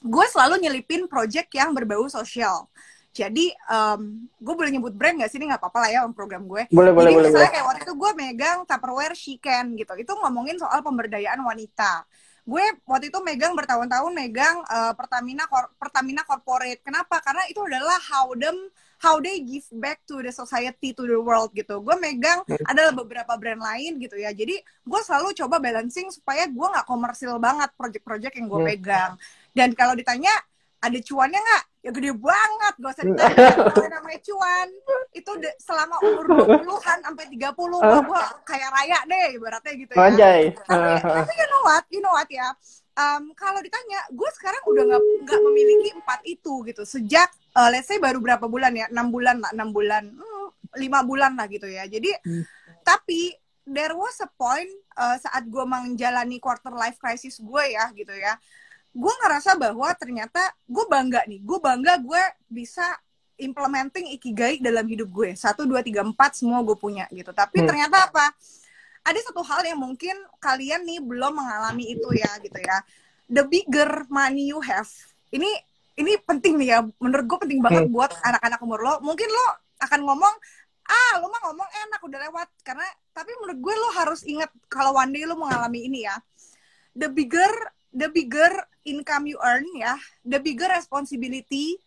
[0.04, 2.68] gue selalu nyelipin project yang berbau sosial.
[3.14, 6.50] Jadi um, gue boleh nyebut brand gak sih ini nggak apa-apa lah ya om program
[6.50, 6.66] gue.
[6.74, 7.52] Boleh Jadi boleh misalnya boleh.
[7.54, 9.94] kayak waktu itu gue megang Tupperware She Can gitu.
[9.96, 12.10] Itu ngomongin soal pemberdayaan wanita
[12.44, 16.84] gue waktu itu megang bertahun-tahun megang uh, Pertamina Cor Pertamina Corporate.
[16.84, 17.24] Kenapa?
[17.24, 18.68] Karena itu adalah how them
[19.04, 21.84] how they give back to the society to the world gitu.
[21.84, 22.64] Gue megang hmm.
[22.72, 24.32] ada beberapa brand lain gitu ya.
[24.32, 28.70] Jadi gue selalu coba balancing supaya gue nggak komersil banget project-project yang gue hmm.
[28.72, 29.12] pegang.
[29.52, 30.32] Dan kalau ditanya
[30.80, 31.64] ada cuannya nggak?
[31.84, 33.48] Ya gede banget, gak usah ditanya.
[34.00, 34.68] namanya cuan.
[35.12, 40.00] Itu selama umur 20-an sampai 30 puluh gue kayak raya deh ibaratnya gitu ya.
[40.00, 40.42] Anjay.
[40.64, 41.84] Tapi, tapi you know what?
[41.92, 42.56] You know what ya?
[42.94, 46.86] Um, kalau ditanya, gue sekarang udah nggak nggak memiliki empat itu gitu.
[46.86, 48.86] Sejak uh, let's say baru berapa bulan ya?
[48.94, 51.90] Enam bulan lah, enam bulan, hmm, lima bulan lah gitu ya.
[51.90, 52.44] Jadi, hmm.
[52.86, 58.12] tapi there was a point uh, saat gue menjalani quarter life crisis gue ya gitu
[58.12, 58.36] ya
[58.94, 62.86] gue ngerasa bahwa ternyata gue bangga nih gue bangga gue bisa
[63.42, 67.68] implementing ikigai dalam hidup gue satu dua tiga empat semua gue punya gitu tapi hmm.
[67.68, 68.30] ternyata apa
[69.04, 72.78] ada satu hal yang mungkin kalian nih belum mengalami itu ya gitu ya
[73.28, 74.88] the bigger money you have
[75.30, 75.48] ini
[76.00, 77.94] ini penting nih ya menurut gue penting banget hmm.
[77.94, 79.48] buat anak-anak umur lo mungkin lo
[79.84, 80.36] akan ngomong
[80.84, 84.96] ah lo mah ngomong enak udah lewat karena tapi menurut gue lo harus ingat kalau
[84.96, 86.16] one day lo mengalami ini ya
[86.96, 87.52] the bigger
[87.94, 88.50] the bigger
[88.84, 91.78] income you earn ya, the bigger responsibility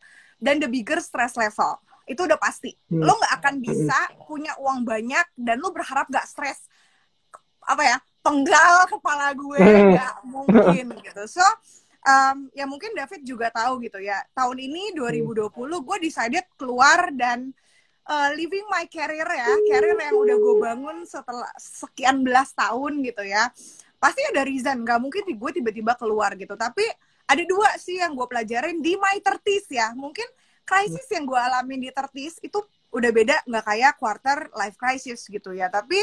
[0.40, 1.76] dan the bigger stress level.
[2.06, 2.72] Itu udah pasti.
[2.88, 3.02] Hmm.
[3.02, 6.70] Lo nggak akan bisa punya uang banyak dan lo berharap nggak stres
[7.66, 9.58] apa ya penggal kepala gue
[9.94, 11.22] nggak mungkin gitu.
[11.26, 11.44] So
[12.06, 14.22] um, ya mungkin David juga tahu gitu ya.
[14.34, 17.50] Tahun ini 2020 gue decided keluar dan
[18.06, 23.26] uh, living my career ya, career yang udah gue bangun setelah sekian belas tahun gitu
[23.26, 23.50] ya
[23.96, 26.84] pasti ada reason nggak mungkin gue tiba-tiba keluar gitu tapi
[27.26, 30.26] ada dua sih yang gue pelajarin di my 30 ya mungkin
[30.62, 32.58] krisis yang gue alamin di 30 itu
[32.92, 35.98] udah beda nggak kayak quarter life crisis gitu ya tapi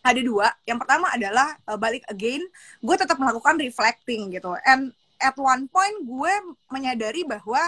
[0.00, 0.48] ada dua.
[0.64, 2.40] Yang pertama adalah uh, balik again
[2.80, 4.56] gue tetap melakukan reflecting gitu.
[4.64, 6.34] And at one point gue
[6.72, 7.60] menyadari bahwa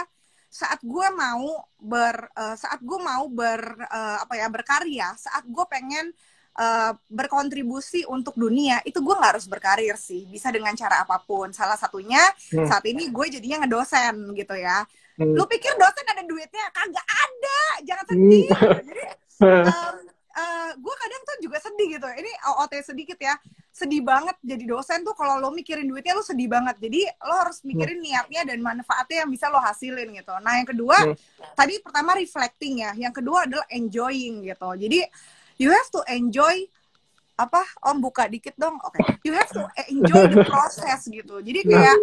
[0.53, 5.65] saat gue mau ber uh, saat gue mau ber uh, apa ya berkarya saat gue
[5.65, 6.13] pengen
[6.57, 10.25] uh, berkontribusi untuk dunia itu gue nggak harus berkarir sih.
[10.29, 11.49] Bisa dengan cara apa pun.
[11.53, 12.21] Salah satunya
[12.53, 12.69] hmm.
[12.69, 14.85] saat ini gue jadinya ngedosen gitu ya.
[15.13, 15.37] Hmm.
[15.37, 16.65] lu pikir dosen ada duitnya?
[16.73, 17.61] Kagak ada.
[17.85, 18.47] Jangan sedih.
[18.49, 18.81] Hmm.
[18.81, 19.03] jadi
[19.69, 19.97] um,
[20.33, 22.07] uh, eh, gue kadang tuh juga sedih gitu.
[22.09, 23.35] Ini OOT sedikit ya.
[23.73, 26.77] Sedih banget jadi dosen tuh kalau lo mikirin duitnya lo sedih banget.
[26.77, 28.05] Jadi lo harus mikirin hmm.
[28.05, 30.33] niatnya dan manfaatnya yang bisa lo hasilin gitu.
[30.41, 31.15] Nah yang kedua hmm.
[31.57, 32.91] tadi pertama reflecting ya.
[32.97, 34.69] Yang kedua adalah enjoying gitu.
[34.77, 34.99] Jadi
[35.61, 36.65] you have to enjoy
[37.33, 37.65] apa?
[37.89, 38.77] Om buka dikit dong.
[38.77, 39.01] Oke.
[39.01, 39.25] Okay.
[39.25, 41.41] you have to enjoy the process gitu.
[41.41, 41.97] Jadi kayak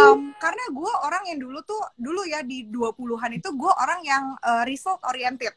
[0.00, 4.24] um, karena gue orang yang dulu tuh dulu ya di 20-an itu gue orang yang
[4.40, 5.52] uh, result oriented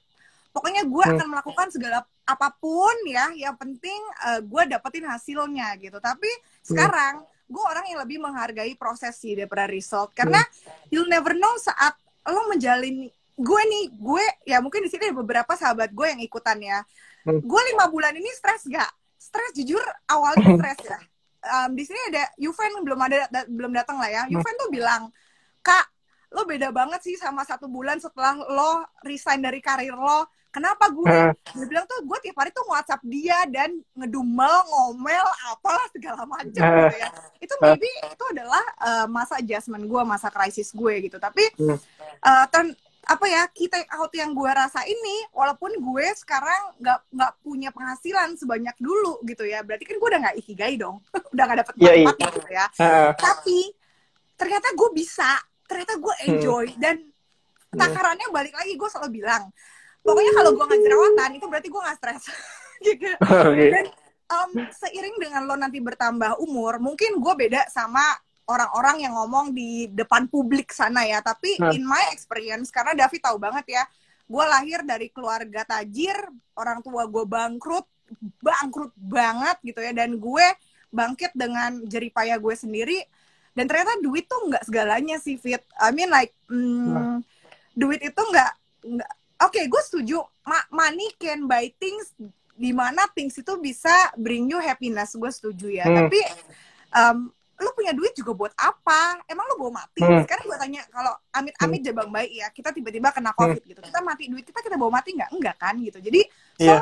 [0.57, 1.13] pokoknya gue hmm.
[1.13, 6.73] akan melakukan segala apa pun ya yang penting uh, gue dapetin hasilnya gitu tapi hmm.
[6.73, 10.89] sekarang gue orang yang lebih menghargai proses sih daripada result karena hmm.
[10.89, 11.93] you'll never know saat
[12.25, 13.05] lo menjalin
[13.37, 16.81] gue nih gue ya mungkin di sini ada beberapa sahabat gue yang ikutan ya
[17.27, 17.43] Hmm.
[17.43, 18.87] gue lima bulan ini stres gak
[19.19, 20.99] stres jujur awalnya stres ya
[21.43, 24.31] um, di sini ada Yuven belum ada da, belum datang lah ya hmm.
[24.31, 25.11] Yuven tuh bilang
[25.59, 25.91] kak
[26.31, 31.05] lo beda banget sih sama satu bulan setelah lo resign dari karir lo kenapa gue
[31.05, 31.33] hmm.
[31.53, 36.63] dia bilang tuh gue tiap hari tuh WhatsApp dia dan ngedumel ngomel apalah segala macam
[36.63, 37.09] gitu ya
[37.43, 41.43] itu maybe itu adalah uh, masa adjustment gue masa krisis gue gitu tapi
[42.23, 42.45] uh,
[43.07, 48.35] apa ya kita out yang gue rasa ini walaupun gue sekarang nggak nggak punya penghasilan
[48.35, 50.99] sebanyak dulu gitu ya berarti kan gue udah nggak ikigai dong
[51.33, 52.11] udah nggak dapet yeah, yeah.
[52.11, 53.11] gitu ya uh.
[53.15, 53.71] tapi
[54.35, 55.39] ternyata gue bisa
[55.71, 56.27] ternyata gue hmm.
[56.27, 56.79] enjoy hmm.
[56.83, 56.95] dan
[57.71, 59.55] takarannya balik lagi gue selalu bilang
[60.07, 62.23] pokoknya kalau gue nggak jerawatan itu berarti gue nggak stres
[62.87, 63.07] gitu
[63.51, 63.69] okay.
[63.75, 63.85] dan
[64.31, 68.01] um, seiring dengan lo nanti bertambah umur mungkin gue beda sama
[68.47, 71.19] orang-orang yang ngomong di depan publik sana ya.
[71.19, 71.75] Tapi hmm.
[71.75, 73.83] in my experience, karena David tahu banget ya,
[74.25, 76.15] gue lahir dari keluarga tajir,
[76.55, 77.85] orang tua gue bangkrut,
[78.39, 79.91] bangkrut banget gitu ya.
[79.91, 80.47] Dan gue
[80.89, 83.03] bangkit dengan jeripaya gue sendiri.
[83.51, 85.61] Dan ternyata duit tuh nggak segalanya sih, Fit.
[85.75, 87.19] I mean like, mm, hmm.
[87.75, 88.53] duit itu nggak,
[88.87, 89.13] nggak.
[89.37, 90.17] Oke, okay, gue setuju.
[90.45, 92.09] Ma money can buy things
[92.57, 95.13] di mana things itu bisa bring you happiness.
[95.13, 95.85] Gue setuju ya.
[95.85, 96.05] Hmm.
[96.05, 96.19] Tapi
[96.89, 97.17] um,
[97.57, 99.21] lu punya duit juga buat apa?
[99.25, 100.01] Emang lu bawa mati?
[100.01, 100.21] Hmm.
[100.25, 104.29] Sekarang gue tanya, kalau amit-amit jabang baik ya, kita tiba-tiba kena covid gitu, kita mati
[104.29, 105.29] duit kita kita bawa mati nggak?
[105.33, 105.97] Enggak kan gitu.
[105.97, 106.21] Jadi
[106.57, 106.73] so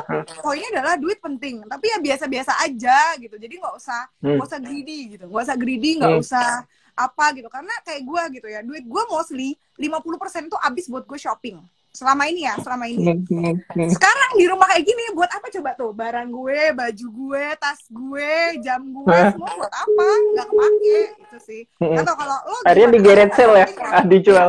[0.44, 3.36] poinnya adalah duit penting, tapi ya biasa-biasa aja gitu.
[3.40, 4.36] Jadi nggak usah Hmm.
[4.36, 6.24] nggak usah greedy gitu, nggak usah greedy, nggak Hmm.
[6.24, 6.48] usah
[6.96, 7.48] apa gitu.
[7.48, 11.56] Karena kayak gue gitu ya, duit gue mostly 50% tuh habis buat gue shopping.
[11.96, 13.00] Selama ini ya, selama ini.
[13.00, 13.90] Hmm, hmm, hmm.
[13.96, 15.90] sekarang di rumah kayak gini buat apa coba tuh?
[15.96, 20.06] Barang gue baju gue tas gue jam gue semua buat apa?
[20.36, 21.62] Nggak kepake itu sih.
[21.80, 23.08] Atau kalau lo Akhirnya di gimana?
[23.16, 24.48] garage sale ya, ah, dijual.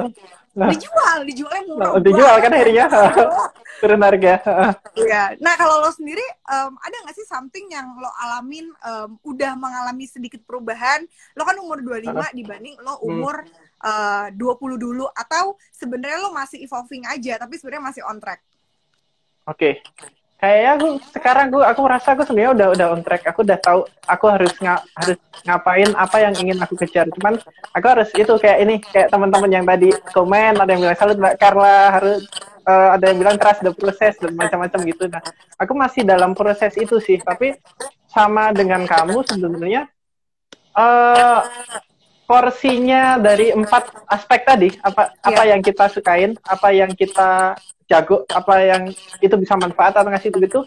[0.57, 2.85] dijual dijualnya murah Oh, dijual kan akhirnya.
[3.79, 4.33] Turun harga.
[4.97, 5.37] Iya.
[5.37, 10.09] Nah kalau lo sendiri em, ada nggak sih something yang lo alamin em, udah mengalami
[10.09, 11.05] sedikit perubahan?
[11.37, 13.45] Lo kan umur 25 dibanding lo umur
[13.83, 18.41] eh, 20 dulu atau sebenarnya lo masih evolving aja tapi sebenarnya masih on track?
[19.47, 19.79] Oke.
[20.37, 23.25] Kayaknya aku sekarang aku aku merasa aku sebenarnya udah udah on track.
[23.25, 27.09] Aku udah tahu aku harus nga, harus ngapain apa yang ingin aku kejar.
[27.09, 27.41] Cuman
[27.73, 31.41] aku harus itu kayak ini kayak teman-teman yang tadi komen ada yang bilang salut Mbak
[31.41, 32.21] Carla harus
[32.69, 35.09] eh, ada yang bilang trust the process dan macam-macam gitu.
[35.09, 35.25] Nah,
[35.57, 37.17] aku masih dalam proses itu sih.
[37.17, 37.57] Tapi
[38.05, 39.89] sama dengan kamu sebenarnya
[40.77, 41.39] eh
[42.27, 44.69] porsinya dari empat aspek tadi.
[44.83, 47.55] Apa apa yang kita sukain apa yang kita
[47.87, 48.83] jago apa yang
[49.23, 50.59] itu bisa manfaat atau ngasih itu gitu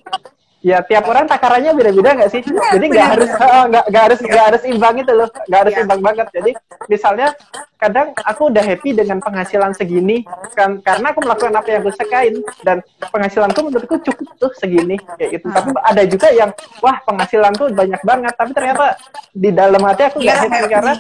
[0.61, 4.45] ya tiap orang takarannya beda-beda nggak sih jadi nggak harus eh, nggak nggak harus nggak
[4.53, 5.83] harus imbang itu loh nggak harus Iya.
[5.83, 6.51] imbang banget jadi
[6.87, 7.29] misalnya
[7.77, 10.21] kadang aku udah happy dengan penghasilan segini
[10.53, 12.77] kan karena aku melakukan apa yang aku sukain dan
[13.09, 15.57] penghasilanku menurutku cukup tuh segini kayak gitu Hmm.
[15.57, 19.01] tapi ada juga yang wah penghasilanku banyak banget tapi ternyata
[19.33, 20.93] di dalam hati aku nggak Iya, happy karena.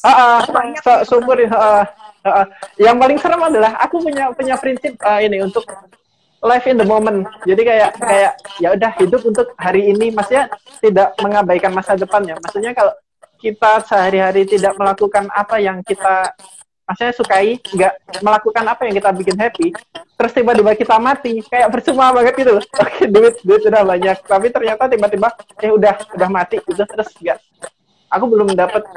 [0.00, 1.82] Ah, ah, Banyak so, sumber ah,
[2.22, 2.46] ah.
[2.78, 5.66] yang paling serem adalah aku punya punya prinsip ah, ini untuk
[6.42, 7.26] life in the moment.
[7.42, 8.32] Jadi kayak kayak
[8.62, 12.38] ya udah hidup untuk hari ini, maksudnya tidak mengabaikan masa depannya.
[12.38, 12.94] Maksudnya kalau
[13.38, 16.34] kita sehari-hari tidak melakukan apa yang kita
[16.88, 19.68] maksudnya sukai, nggak melakukan apa yang kita bikin happy,
[20.16, 22.64] terus tiba-tiba kita mati, kayak percuma banget gitu loh.
[22.82, 25.28] Oke, duit duit udah banyak, tapi ternyata tiba-tiba
[25.60, 27.38] eh udah udah mati gitu terus nggak.
[28.08, 28.88] Aku belum dapat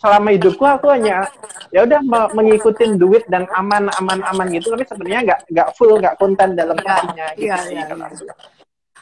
[0.00, 1.28] selama hidupku aku hanya
[1.68, 6.00] ya udah me- mengikutin duit dan aman aman aman gitu tapi sebenarnya nggak nggak full
[6.00, 8.16] nggak konten dalam Iya, hatinya gitu iya, sih iya, kalau iya.
[8.16, 8.24] aku.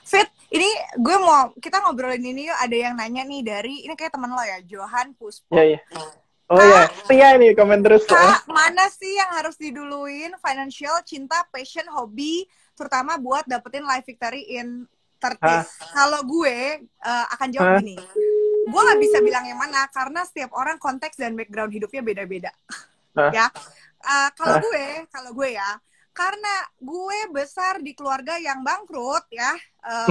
[0.09, 2.57] Fit, ini gue mau kita ngobrolin ini yuk.
[2.57, 5.53] Ada yang nanya nih dari ini kayak teman lo ya, Johan Puspo.
[5.53, 5.80] Iya iya.
[6.49, 8.09] Oh ya, Tia ini komen terus.
[8.09, 10.32] Kak, mana sih yang harus diduluin?
[10.40, 14.88] Financial, cinta, passion, hobi, terutama buat dapetin life victory in
[15.20, 15.44] 30
[15.92, 16.57] Kalau gue
[16.88, 17.78] eh, akan jawab Hah?
[17.84, 18.01] gini,
[18.69, 22.53] gue nggak bisa bilang yang mana karena setiap orang konteks dan background hidupnya beda-beda.
[23.16, 23.33] Hah?
[23.33, 23.47] ya,
[24.05, 24.31] Hah?
[24.37, 25.71] kalau gue, kalau gue ya,
[26.12, 29.53] karena gue besar di keluarga yang bangkrut ya,
[29.89, 30.09] eh,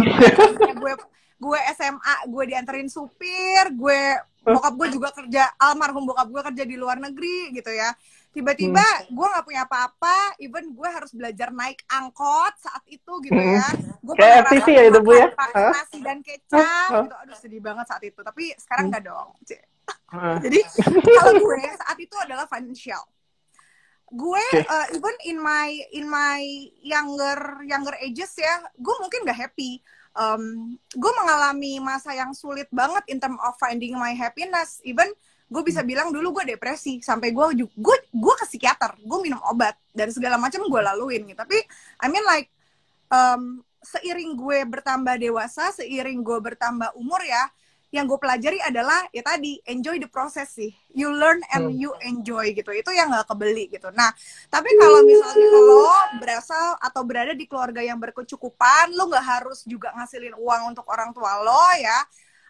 [0.81, 0.93] gue
[1.37, 4.01] gue SMA gue dianterin supir gue
[4.41, 7.93] bokap gue juga kerja almarhum bokap gue kerja di luar negeri gitu ya
[8.37, 13.65] tiba-tiba gue nggak punya apa-apa even gue harus belajar naik angkot saat itu gitu ya.
[14.05, 15.27] Gue Kayak FTV ya itu, Bu, ya?
[15.73, 17.01] nasi dan kecap Hah?
[17.01, 17.15] gitu.
[17.17, 18.19] Aduh sedih banget saat itu.
[18.21, 19.33] Tapi sekarang nggak dong.
[20.13, 20.61] Ah, jadi
[21.17, 23.01] kalau gue saat itu adalah financial.
[24.07, 24.69] Gue Oke.
[24.69, 26.39] uh, even in my in my
[26.79, 29.81] younger younger ages ya gue mungkin gak happy.
[30.17, 34.77] Um, gue mengalami masa yang sulit banget in term of finding my happiness.
[34.85, 35.09] Even
[35.47, 39.79] gue bisa bilang dulu gue depresi sampai gue gue gue ke psikiater gue minum obat
[39.95, 41.39] dan segala macam gue laluin gitu.
[41.39, 41.57] Tapi
[42.03, 42.51] I mean like
[43.07, 47.47] um, seiring gue bertambah dewasa seiring gue bertambah umur ya
[47.87, 50.75] yang gue pelajari adalah ya tadi enjoy the process sih.
[50.91, 51.79] You learn and Hmm.
[51.79, 52.67] you enjoy gitu.
[52.75, 53.87] Itu yang gak kebeli gitu.
[53.95, 54.11] Nah
[54.51, 55.87] tapi kalau misalnya lo
[56.19, 61.15] berasal atau berada di keluarga yang berkecukupan lo nggak harus juga ngasilin uang untuk orang
[61.15, 61.99] tua lo ya.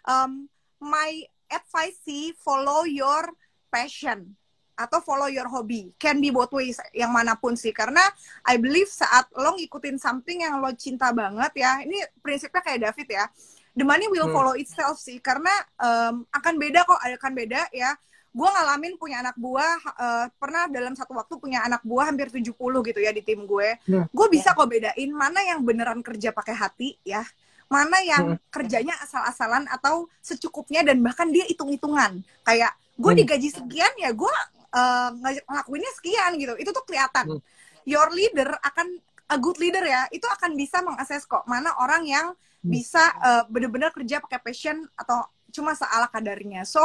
[0.02, 0.50] Um,
[0.82, 3.28] my advice sih follow your
[3.68, 4.32] passion
[4.78, 5.90] atau follow your hobby.
[5.98, 7.74] Can be both ways yang mana pun sih.
[7.74, 8.00] Karena
[8.46, 13.08] I believe saat lo ngikutin something yang lo cinta banget ya ini prinsipnya kayak David
[13.10, 13.26] ya
[13.74, 14.36] the money will Hmm.
[14.38, 15.18] follow itself sih.
[15.18, 15.50] Karena
[15.82, 17.90] um, akan beda kok akan beda ya.
[18.28, 22.54] Gue ngalamin punya anak buah uh, pernah dalam satu waktu punya anak buah hampir 70
[22.54, 23.68] gitu ya di tim gue.
[23.82, 24.06] Hmm.
[24.06, 27.26] gue bisa kok bedain mana yang beneran kerja pakai hati ya
[27.68, 28.40] mana yang Hmm.
[28.48, 33.20] kerjanya asal-asalan atau secukupnya dan bahkan dia hitung-hitungan kayak gue Hmm.
[33.20, 34.34] digaji sekian ya gue
[34.72, 37.40] uh, ng- ngelakuinnya sekian gitu itu tuh kelihatan Hmm.
[37.84, 38.96] your leader akan
[39.28, 42.26] a good leader ya itu akan bisa mengakses kok mana orang yang
[42.58, 42.74] Hmm.
[42.74, 46.80] bisa uh, bener-bener kerja pakai passion atau cuma seala kadarnya so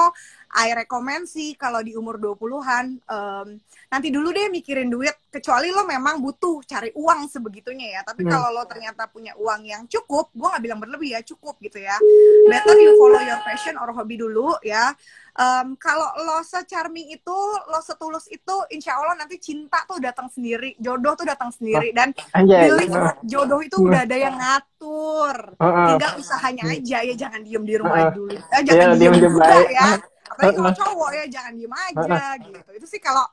[0.54, 3.48] I recommend sih kalau di umur 20-an um,
[3.90, 8.02] nanti dulu deh mikirin duit kecuali lo memang butuh cari uang sebegitunya ya.
[8.06, 8.32] Tapi Hmm.
[8.32, 11.98] kalau lo ternyata punya uang yang cukup, gue nggak bilang berlebih ya, cukup gitu ya.
[12.46, 14.94] Better you follow your passion or hobi dulu ya.
[15.34, 20.78] Um, kalau lo se-charming itu, lo setulus itu, insya Allah nanti cinta tuh datang sendiri,
[20.78, 22.70] jodoh tuh datang sendiri dan Anjay.
[22.70, 25.58] believe Nah, jodoh itu udah ada yang ngatur.
[25.58, 25.88] Heeh.
[25.90, 28.38] Tinggal usahanya aja ya, jangan diem di rumah dulu.
[28.38, 29.70] Eh, jangan Iya, diem juga baik.
[29.74, 29.90] ya.
[30.34, 32.70] Apalagi kalau cowok ya jangan diem aja gitu.
[32.74, 33.24] Itu sih kalau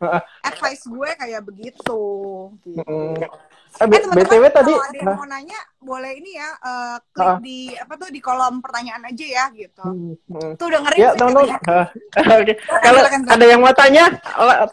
[0.45, 2.03] advice gue kayak begitu.
[2.63, 2.85] gitu.
[2.85, 3.17] Mm.
[3.21, 3.31] Eh,
[3.71, 7.39] Eh teman-teman BTW tadi kalau ada yang mau nanya boleh ini ya eh, klik Ah.
[7.39, 9.85] di apa tuh di kolom pertanyaan aja ya gitu.
[9.87, 10.51] Hmm, hmm.
[10.59, 11.47] Tuh dengerin Ya sih teman-teman.
[12.85, 14.05] Kalau ada yang mau tanya,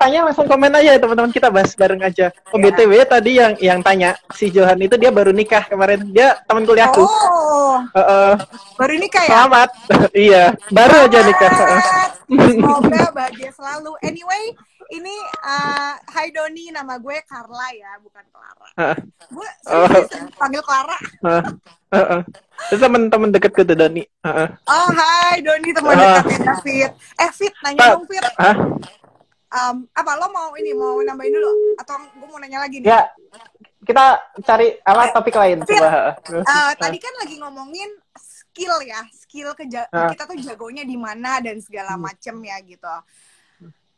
[0.01, 2.33] tanya langsung komen aja ya teman-teman kita bahas bareng aja.
[2.49, 2.73] Oh, Ya.
[2.73, 6.01] BTW tadi yang yang tanya si Johan itu dia baru nikah kemarin.
[6.09, 7.05] Dia teman kuliahku.
[7.05, 8.33] Oh, Heeh.
[8.81, 9.69] baru ini kayak Selamat.
[10.25, 11.51] iya, baru aja nikah.
[12.27, 13.95] Semoga bahagia selalu.
[14.03, 14.43] Anyway,
[14.91, 18.67] ini uh, Hai Doni, nama gue Carla ya, bukan Clara.
[18.75, 18.97] Heeh.
[19.31, 19.47] Gue
[20.05, 20.97] sering panggil Clara.
[21.23, 21.43] Heeh.
[21.87, 22.21] Heeh.
[22.67, 24.03] Itu teman-teman dekatku tuh Doni.
[24.03, 24.47] Heeh.
[24.67, 26.19] Oh, Hai Doni, teman Ah.
[26.19, 26.91] dekatnya David.
[26.93, 28.23] Eh, Fit, nanya dong, Fit.
[28.35, 28.55] Hah?
[29.47, 32.91] Um, apa lo mau ini mau nambahin dulu atau gue mau nanya lagi nih?
[32.91, 33.07] Ya,
[33.79, 35.79] kita cari apa topik lain Fit.
[35.79, 36.19] coba.
[36.27, 37.87] Eh, tadi kan lagi ngomongin
[38.57, 40.09] skill ya, skill keja Ah.
[40.09, 42.09] kita tuh jagonya di mana dan segala Hmm.
[42.09, 42.89] macem ya gitu.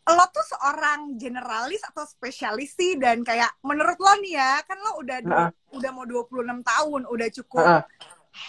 [0.06, 5.00] Lo tuh seorang generalis atau spesialis sih dan kayak menurut lo nih ya, kan lo
[5.00, 5.48] udah Ah.
[5.48, 7.84] du- udah mau 26 tahun, udah cukup Heeh.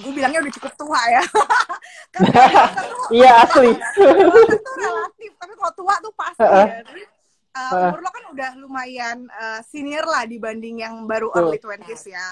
[0.00, 1.22] gue bilangnya udah cukup tua ya.
[2.12, 2.20] kan
[3.14, 3.70] Iya, asli.
[4.66, 6.66] tuh relatif, tapi kalau tua tuh pasti Heeh.
[6.66, 7.06] ya.
[7.50, 12.26] Uh, umur lo kan udah lumayan uh, senior lah dibanding yang baru early 20s ya.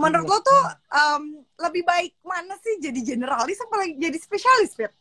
[0.00, 1.22] Menurut lo tuh um,
[1.60, 4.92] lebih baik mana sih jadi generalis apa lagi jadi spesialis, Fit?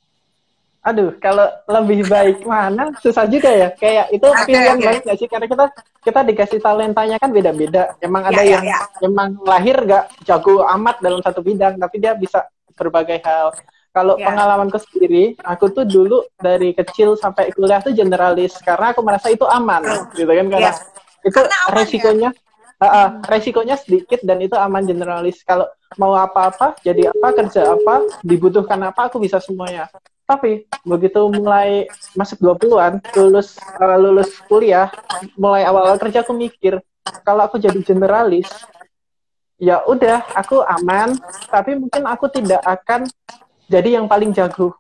[0.80, 3.68] Aduh, kalau lebih baik mana susah juga ya.
[3.76, 4.86] Kayak itu Oke, pilihan oke.
[4.88, 5.28] banget gak sih?
[5.28, 5.66] Karena kita
[6.08, 8.00] kita dikasih talentanya kan beda-beda.
[8.00, 8.80] Emang ada Ya, ya, yang ya.
[9.04, 12.48] emang lahir gak jago amat dalam satu bidang, tapi dia bisa
[12.80, 13.52] berbagai hal.
[13.92, 14.32] Kalau Ya.
[14.32, 19.44] pengalamanku sendiri, aku tuh dulu dari kecil sampai kuliah tuh generalis karena aku merasa itu
[19.44, 19.84] aman,
[20.16, 20.48] gitu kan?
[20.48, 20.74] Karena Ya.
[21.28, 22.49] itu Karena aman, resikonya, Ah,
[22.88, 25.44] ah, resikonya sedikit dan itu aman generalis.
[25.44, 25.68] Kalau
[26.00, 29.92] mau apa-apa, jadi apa, kerja apa, dibutuhkan apa, aku bisa semuanya.
[30.24, 34.88] Tapi begitu mulai masuk 20-an, lulus eh, lulus kuliah,
[35.36, 36.80] mulai awal-awal kerja aku mikir,
[37.26, 38.48] kalau aku jadi generalis,
[39.58, 41.18] ya udah aku aman,
[41.50, 43.10] tapi mungkin aku tidak akan
[43.68, 44.78] jadi yang paling jago.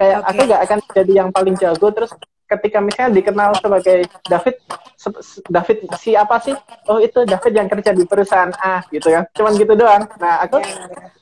[0.00, 0.28] Kayak Oke.
[0.32, 2.10] aku nggak akan jadi yang paling jago terus
[2.50, 4.56] ketika misalnya dikenal sebagai David
[5.48, 6.52] David siapa sih?
[6.86, 9.24] Oh itu David yang kerja di perusahaan A gitu kan.
[9.32, 10.04] Cuman gitu doang.
[10.20, 10.60] Nah, aku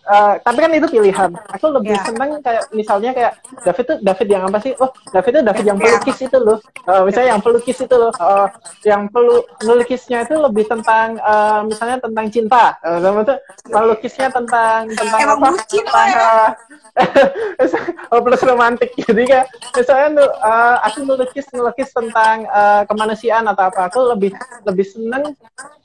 [0.09, 1.31] eh, tapi kan itu pilihan.
[1.55, 2.03] Aku lebih Ya.
[2.03, 4.73] seneng kayak misalnya kayak David tuh David yang apa sih?
[4.79, 5.85] Oh, David tuh David yang Ya.
[5.95, 6.59] pelukis itu loh.
[6.89, 8.11] Eh, misalnya yang pelukis itu loh.
[8.11, 8.47] Eh,
[8.87, 12.65] yang pelu melukisnya itu lebih tentang eh, misalnya tentang cinta.
[12.83, 15.49] Sama tuh melukisnya tentang tentang Emang apa?
[15.55, 16.25] bucin lo Tentang, ya.
[16.25, 16.51] eh,
[18.17, 23.93] oh, plus romantik jadi kayak misalnya eh, aku melukis melukis tentang eh, kemanusiaan atau apa
[23.93, 24.33] aku lebih
[24.65, 25.37] lebih seneng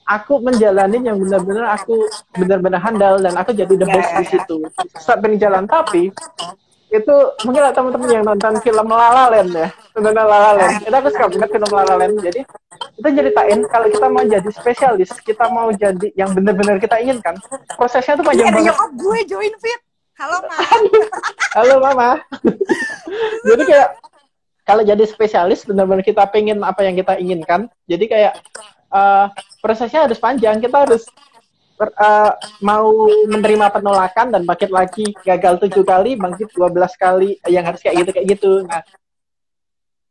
[0.08, 4.58] aku menjalani yang benar-benar aku benar-benar handal dan aku jadi the best di situ
[5.00, 6.12] saat berjalan tapi
[6.94, 9.68] itu mungkin teman-teman yang nonton film La La Land ya
[9.98, 12.42] nonton La La Land itu aku suka banget film La La Land jadi
[13.02, 17.34] itu ceritain kalau kita mau jadi spesialis kita mau jadi yang benar-benar kita inginkan
[17.74, 19.82] prosesnya tuh panjang ada banget nyokap gue join Fit.
[20.14, 20.58] Halo, Ma.
[21.58, 22.10] Halo mama.
[23.50, 23.90] jadi kayak
[24.64, 27.68] kalau jadi spesialis benar-benar kita pengen apa yang kita inginkan.
[27.88, 28.34] Jadi kayak
[28.92, 29.26] eh,
[29.60, 30.64] prosesnya harus panjang.
[30.64, 31.04] Kita harus
[31.76, 32.32] ber- eh,
[32.64, 32.90] mau
[33.28, 38.10] menerima penolakan dan bangkit lagi gagal tujuh kali, bangkit 12 kali yang harus kayak gitu
[38.16, 38.52] kayak gitu.
[38.64, 38.82] Nah,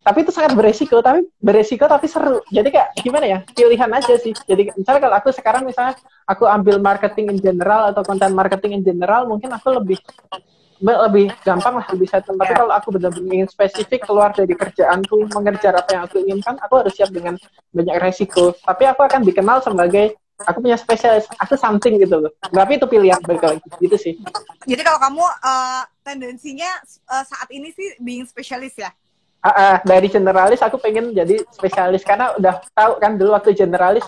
[0.03, 2.43] tapi itu sangat beresiko, tapi beresiko tapi seru.
[2.51, 3.39] Jadi kayak gimana ya?
[3.47, 4.35] Pilihan aja sih.
[4.35, 5.95] Jadi misalnya kalau aku sekarang misalnya
[6.27, 10.03] aku ambil marketing in general atau konten marketing in general, mungkin aku lebih
[10.83, 12.35] lebih gampang lah lebih settle.
[12.35, 16.83] Tapi kalau aku benar-benar ingin spesifik keluar dari kerjaanku, mengejar apa yang aku inginkan, aku
[16.83, 17.39] harus siap dengan
[17.71, 18.51] banyak resiko.
[18.67, 22.33] Tapi aku akan dikenal sebagai aku punya spesialis, aku something gitu loh.
[22.43, 24.15] Tapi itu pilihan balik lagi, gitu sih.
[24.67, 28.91] Jadi kalau kamu eh, tendensinya eh, saat ini sih being spesialis ya?
[29.43, 34.07] Ah, ah, dari generalis aku pengen jadi spesialis karena udah tahu kan dulu waktu generalis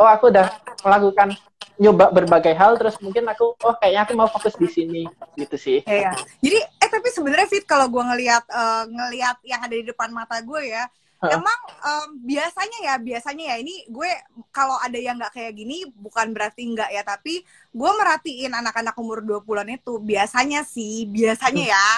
[0.00, 0.48] oh aku udah
[0.80, 1.36] melakukan
[1.80, 5.02] nyoba berbagai hal terus mungkin aku oh kayaknya aku mau fokus di sini
[5.40, 6.12] gitu sih Iya.
[6.44, 10.36] Jadi eh tapi sebenarnya Fit kalau gue ngelihat eh, ngelihat yang ada di depan mata
[10.44, 10.84] gue ya,
[11.24, 11.40] Heeh.
[11.40, 14.10] emang em, biasanya ya biasanya ya ini gue
[14.52, 17.40] kalau ada yang nggak kayak gini bukan berarti nggak ya tapi
[17.72, 21.88] gue merhatiin anak-anak umur 20-an itu biasanya sih biasanya ya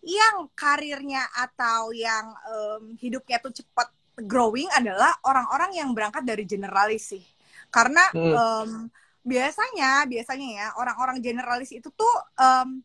[0.00, 3.92] yang karirnya atau yang um, hidupnya tuh cepat
[4.24, 7.24] growing adalah orang-orang yang berangkat dari generalis sih.
[7.68, 8.34] Karena hmm.
[8.34, 8.70] um,
[9.20, 12.80] biasanya biasanya ya orang-orang generalis itu tuh um,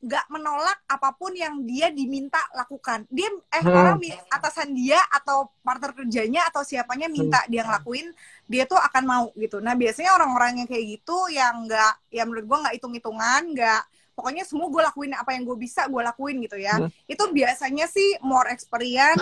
[0.00, 3.04] nggak menolak apa pun yang dia diminta lakukan.
[3.12, 3.68] Dia eh hmm.
[3.68, 4.00] orang
[4.32, 7.50] atasan dia atau partner kerjanya atau siapanya minta hmm.
[7.52, 8.08] dia ngelakuin,
[8.48, 9.60] dia tuh akan mau gitu.
[9.60, 13.82] Nah biasanya orang-orang yang kayak gitu yang nggak, ya menurut gue nggak hitung-hitungan, nggak
[14.16, 16.80] pokoknya semua gue lakuin apa yang gue bisa gue lakuin gitu ya.
[16.80, 16.88] Hmm.
[17.04, 19.20] Itu biasanya sih more experience,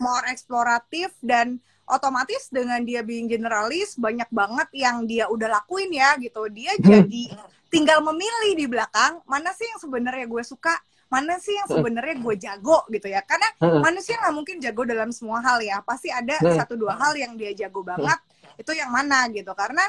[0.00, 1.60] more eksploratif dan
[1.90, 6.46] otomatis dengan dia being generalis banyak banget yang dia udah lakuin ya gitu.
[6.52, 6.84] Dia hmm.
[6.84, 7.24] jadi
[7.68, 10.72] tinggal memilih di belakang mana sih yang sebenarnya gue suka
[11.08, 13.24] mana sih yang sebenarnya gue jago gitu ya.
[13.24, 13.48] Karena
[13.80, 15.80] manusia nggak mungkin jago dalam semua hal ya.
[15.84, 18.20] Pasti ada satu dua hal yang dia jago banget
[18.60, 19.50] itu yang mana gitu.
[19.56, 19.84] Karena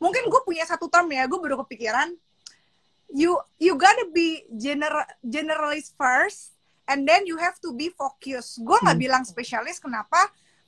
[0.00, 2.12] mungkin gue punya satu term ya gue baru kepikiran.
[3.12, 6.56] You you gotta be general generalist first
[6.88, 9.04] and then you have to be focus gue nggak hmm.
[9.04, 10.18] bilang spesialis kenapa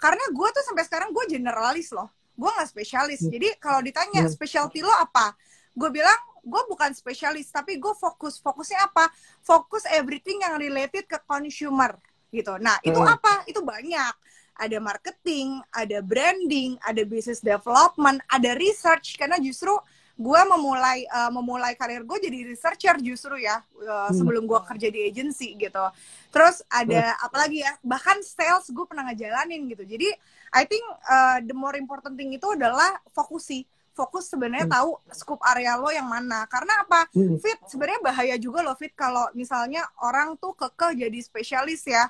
[0.05, 2.13] karena gue tuh sampai sekarang gue generalis loh.
[2.37, 3.25] Gue nggak spesialis.
[3.25, 5.33] Jadi kalau ditanya specialty lo apa
[5.75, 8.37] gue bilang gue bukan spesialis tapi gue fokus.
[8.37, 9.09] Fokusnya apa?
[9.41, 11.97] Fokus everything yang related ke consumer
[12.29, 12.55] gitu.
[12.61, 13.15] Nah itu hmm.
[13.17, 13.49] apa?
[13.49, 14.15] Itu banyak.
[14.55, 19.17] Ada marketing ada branding ada business development ada research.
[19.17, 19.73] Karena justru
[20.15, 24.15] gue memulai uh, memulai karir gue jadi researcher justru ya uh, hmm.
[24.15, 25.83] sebelum gue kerja di agency gitu
[26.31, 27.27] terus ada hmm.
[27.27, 30.15] apalagi ya bahkan sales gue pernah ngejalanin gitu jadi
[30.55, 34.75] I think uh, the more important thing itu adalah fokusi fokus sebenarnya hmm.
[34.75, 37.43] tahu scope area lo yang mana karena apa hmm.
[37.43, 42.07] fit sebenarnya bahaya juga lo fit kalau misalnya orang tuh kekeh jadi spesialis ya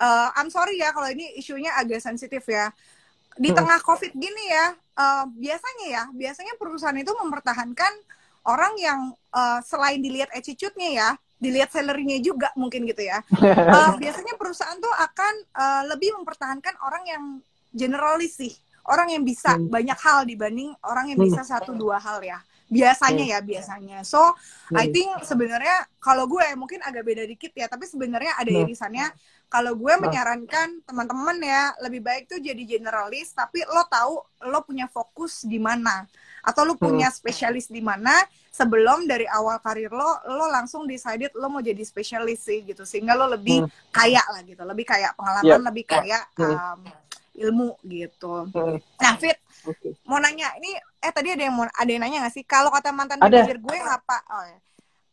[0.00, 2.72] uh, I'm sorry ya kalau ini isunya agak sensitif ya
[3.36, 7.92] di tengah covid gini ya uh, biasanya ya biasanya perusahaan itu mempertahankan
[8.48, 11.08] orang yang uh, selain dilihat attitude-nya ya
[11.42, 17.02] dilihat salary-nya juga mungkin gitu ya uh, biasanya perusahaan tuh akan uh, lebih mempertahankan orang
[17.06, 17.24] yang
[17.74, 18.54] generalis sih
[18.86, 19.70] orang yang bisa hmm.
[19.70, 21.50] banyak hal dibanding orang yang bisa hmm.
[21.50, 22.38] satu dua hal ya
[22.72, 23.34] biasanya hmm.
[23.36, 24.32] ya biasanya so
[24.72, 24.80] hmm.
[24.80, 28.64] I think sebenarnya kalau gue mungkin agak beda dikit ya tapi sebenarnya ada hmm.
[28.64, 29.12] irisannya
[29.52, 34.88] kalau gue menyarankan teman-teman ya lebih baik tuh jadi generalis tapi lo tahu lo punya
[34.88, 36.08] fokus di mana
[36.40, 38.16] atau lo punya spesialis di mana
[38.48, 43.12] sebelum dari awal karir lo lo langsung decided lo mau jadi spesialis sih gitu sehingga
[43.12, 45.60] lo lebih kaya lah gitu lebih kayak pengalaman yeah.
[45.60, 46.80] lebih kayak um,
[47.36, 48.48] ilmu gitu.
[48.52, 48.76] Hmm.
[49.00, 49.96] Nah, Fit, okay.
[50.04, 52.94] mau nanya ini eh tadi ada yang mau ada yang nanya gak sih kalau kata
[52.94, 53.26] mantan ada.
[53.26, 54.18] manajer gue ngapa?
[54.30, 54.58] Oh ya.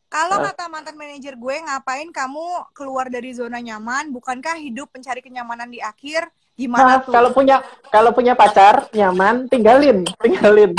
[0.09, 0.43] Kalau uh.
[0.45, 2.45] kata mantan manajer gue ngapain kamu
[2.77, 4.13] keluar dari zona nyaman?
[4.13, 6.29] Bukankah hidup mencari kenyamanan di akhir?
[6.53, 7.13] Gimana nah, tuh?
[7.13, 7.57] Kalau punya
[7.89, 10.77] kalau punya pacar nyaman, tinggalin, tinggalin.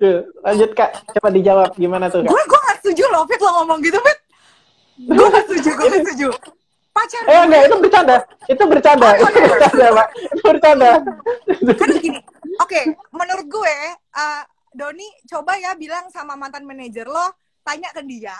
[0.00, 2.32] Tuh, lanjut Kak, coba dijawab gimana tuh Kak?
[2.32, 4.18] Gue gue gak setuju loh Fit lo ngomong gitu Fit.
[5.04, 6.28] Gue gak setuju, gue gak setuju
[6.94, 8.16] pacar eh enggak itu bercanda.
[8.46, 9.08] Itu bercanda.
[9.18, 10.06] Oh, itu bercanda pak.
[10.14, 10.90] Itu bercanda.
[11.74, 12.20] Kan gini
[12.60, 13.76] oke okay, menurut gue
[14.14, 14.42] uh,
[14.74, 18.34] Doni coba ya bilang sama mantan manajer lo tanya ke dia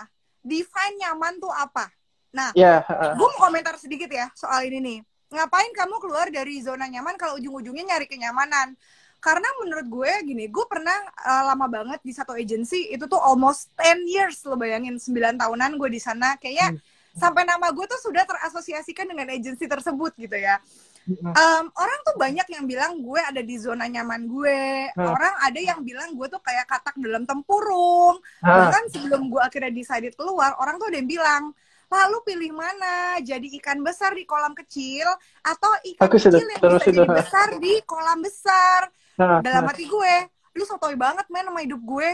[0.45, 1.89] define nyaman tuh apa?
[2.35, 3.15] Nah yeah, uh.
[3.15, 4.99] gue mau komentar sedikit ya soal ini nih.
[5.35, 8.77] Ngapain kamu keluar dari zona nyaman kalau ujung-ujungnya nyari kenyamanan?
[9.17, 10.93] Karena menurut gue gini, gue pernah
[11.25, 15.81] uh, lama banget di satu agency itu tuh almost 10 years lo bayangin 9 tahunan
[15.81, 16.37] gue di sana.
[16.37, 20.59] Kayak hmm sampai nama gue tuh sudah terasosiasikan dengan agensi tersebut gitu ya.
[21.05, 24.91] Um, orang tuh banyak yang bilang gue ada di zona nyaman gue.
[24.99, 28.19] Orang ada yang bilang gue tuh kayak katak dalam tempurung.
[28.43, 31.43] Bahkan sebelum gue akhirnya decided keluar orang tuh ada yang bilang
[31.87, 33.21] lalu pilih mana?
[33.23, 35.07] Jadi ikan besar di kolam kecil
[35.45, 38.91] atau ikan Aku kecil yang bisa jadi besar di kolam besar?
[39.15, 40.15] Dalam hati gue
[40.55, 42.09] lu sotoy banget men sama hidup gue.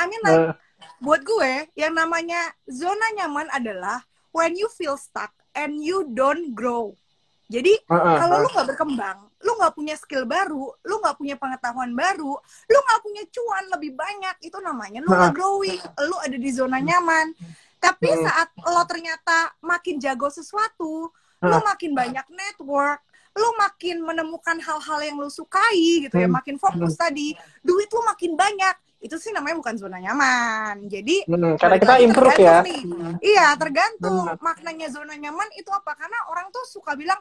[0.00, 0.56] I mean like
[1.04, 4.00] buat gue yang namanya zona nyaman adalah
[4.30, 6.94] when you feel stuck and you don't grow.
[7.50, 8.42] Jadi uh, uh, kalau uh.
[8.46, 12.38] lu nggak berkembang, lu nggak punya skill baru, lu nggak punya pengetahuan baru,
[12.70, 16.78] lu nggak punya cuan lebih banyak, itu namanya lu nggak growing, lu ada di zona
[16.78, 17.34] nyaman.
[17.80, 21.10] Tapi saat lo ternyata makin jago sesuatu,
[21.42, 23.02] lu makin banyak network,
[23.34, 26.36] lu makin menemukan hal-hal yang lu sukai gitu ya, hmm.
[26.38, 27.34] makin fokus tadi,
[27.66, 30.84] duit lu makin banyak itu sih namanya bukan zona nyaman.
[30.86, 32.60] Jadi hmm, karena kita improve ya.
[32.60, 32.84] Nih.
[33.24, 34.44] Iya, tergantung hmm.
[34.44, 35.96] maknanya zona nyaman itu apa.
[35.96, 37.16] Karena orang tuh suka bilang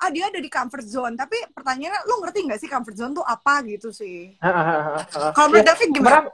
[0.00, 1.14] ah dia ada di comfort zone.
[1.14, 4.34] Tapi pertanyaannya lu ngerti nggak sih comfort zone tuh apa gitu sih?
[5.38, 6.26] Kalau menurut ya, David gimana?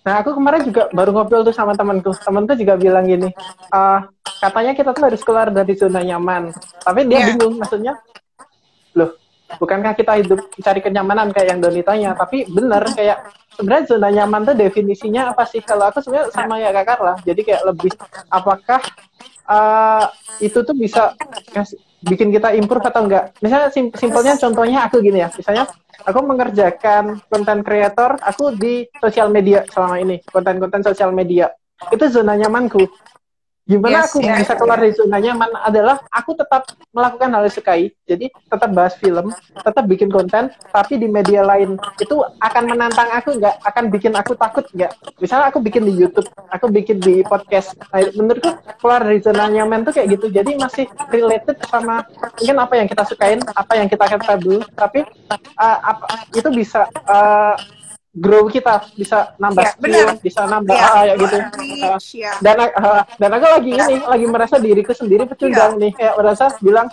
[0.00, 2.16] Nah, aku kemarin juga baru ngobrol tuh sama temanku.
[2.16, 3.28] Temanku juga bilang gini,
[3.68, 4.00] uh,
[4.40, 6.56] katanya kita tuh harus keluar dari zona nyaman.
[6.80, 7.26] Tapi dia yeah.
[7.36, 8.00] bingung, maksudnya,
[8.96, 9.12] loh,
[9.58, 12.10] bukankah kita hidup cari kenyamanan kayak yang Doni tanya?
[12.14, 15.64] Tapi bener, kayak sebenarnya zona nyaman tuh definisinya apa sih?
[15.64, 17.14] Kalau aku sebenarnya sama ya Kak Carla.
[17.24, 17.92] Jadi kayak lebih
[18.30, 18.80] apakah
[19.50, 20.04] uh,
[20.38, 21.16] itu tuh bisa
[22.06, 23.34] bikin kita improve atau enggak.
[23.44, 25.28] Misalnya sim simpelnya contohnya aku gini ya.
[25.34, 25.68] Misalnya
[26.06, 31.52] aku mengerjakan konten kreator aku di sosial media selama ini, konten-konten sosial media.
[31.92, 32.84] Itu zona nyamanku.
[33.70, 34.42] Gimana yes, aku yes.
[34.42, 37.94] bisa keluar dari zona nyaman adalah aku tetap melakukan hal yang sukai.
[38.02, 43.38] Jadi tetap bahas film, tetap bikin konten, tapi di media lain itu akan menantang aku
[43.38, 44.90] nggak, akan bikin aku takut nggak.
[45.22, 47.78] Misalnya aku bikin di YouTube, aku bikin di podcast.
[47.94, 50.34] Nah, menurutku keluar dari zona nyaman tuh kayak gitu.
[50.34, 52.02] Jadi masih related sama
[52.42, 57.54] mungkin apa yang kita sukain, apa yang kita capable, tapi uh, apa, itu bisa uh,
[58.10, 60.18] grow kita bisa nambah ya, skill, bener.
[60.18, 61.36] bisa nambah ya, ah, ya gitu.
[61.62, 62.32] Reach, ya.
[62.42, 65.82] Dan uh, dan aku lagi ini lagi merasa diriku sendiri pecundang ya.
[65.86, 65.92] nih.
[65.94, 66.90] Kayak merasa bilang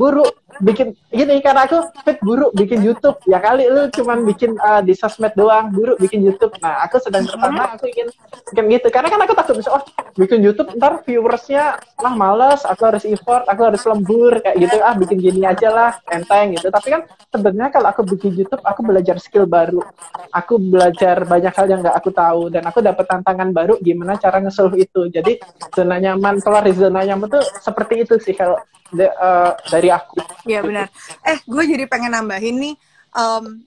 [0.00, 3.20] buruk bikin gini karena aku fit buruk bikin YouTube.
[3.28, 6.56] Ya kali lu cuman bikin uh, di sosmed doang buruk bikin YouTube.
[6.64, 8.08] Nah aku sedang pertama aku ingin
[8.48, 8.88] bikin gitu.
[8.88, 9.84] Karena kan aku takut bisa oh
[10.16, 12.64] bikin YouTube ntar viewersnya lah males.
[12.64, 14.80] Aku harus effort aku harus lembur kayak gitu.
[14.80, 16.72] Ah bikin gini aja lah enteng gitu.
[16.72, 19.84] Tapi kan sebenarnya kalau aku bikin YouTube aku belajar skill baru
[20.30, 24.38] aku belajar banyak hal yang nggak aku tahu dan aku dapat tantangan baru gimana cara
[24.38, 25.38] ngesolve itu jadi
[25.74, 28.58] zona nyaman keluar dari zona nyaman tuh seperti itu sih kalau
[28.94, 30.18] de, uh, dari aku.
[30.46, 30.86] Iya benar.
[31.26, 32.74] Eh, gue jadi pengen nambahin nih.
[33.10, 33.66] Um,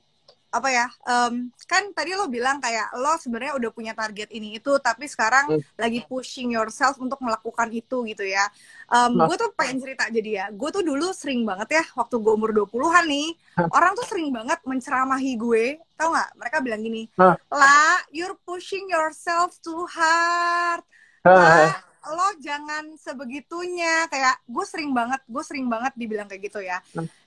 [0.53, 4.69] apa ya um, kan tadi lo bilang kayak lo sebenarnya udah punya target ini itu
[4.77, 5.81] tapi sekarang hmm.
[5.81, 8.45] lagi pushing yourself untuk melakukan itu gitu ya
[8.93, 10.45] um, gue tuh pengen cerita jadi ya.
[10.53, 13.29] Gue tuh dulu sering banget ya waktu gue umur 20-an nih
[13.73, 15.65] orang tuh sering banget menceramahi gue.
[15.97, 16.29] Tau nggak?
[16.37, 17.09] Mereka bilang gini
[17.49, 20.85] lah you're pushing yourself too hard.
[21.25, 21.73] Lah
[22.13, 24.05] lo jangan sebegitunya.
[24.11, 26.77] Kayak gue sering banget gue sering banget dibilang kayak gitu ya.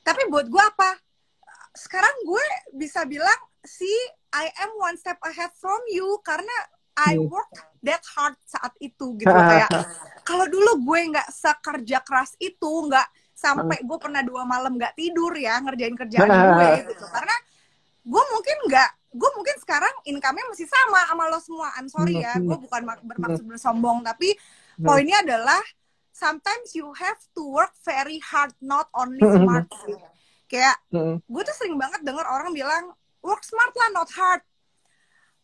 [0.07, 0.97] Tapi buat gue apa?
[1.77, 3.37] Sekarang gue bisa bilang
[3.67, 3.99] see
[4.37, 6.21] I am one step ahead from you.
[6.23, 6.53] Karena
[6.97, 7.29] I hmm.
[7.29, 7.53] work
[7.85, 9.29] that hard saat itu gitu.
[9.29, 9.69] Kayak
[10.25, 15.37] kalau dulu gue nggak sekerja keras itu nggak sampai gue pernah dua malam nggak tidur
[15.37, 17.05] ya ngerjain kerjaan gue gitu.
[17.09, 17.37] Karena
[18.07, 21.69] gue mungkin nggak gue mungkin sekarang income-nya masih sama sama lo semua.
[21.77, 24.33] I'm sorry ya gue bukan bermaksud bersombong tapi
[24.81, 25.61] poinnya adalah
[26.17, 29.69] sometimes you have to work very hard not only smart.
[29.85, 30.01] sih
[30.49, 30.77] kayak
[31.27, 34.41] gue tuh sering banget denger orang bilang work smart lah not hard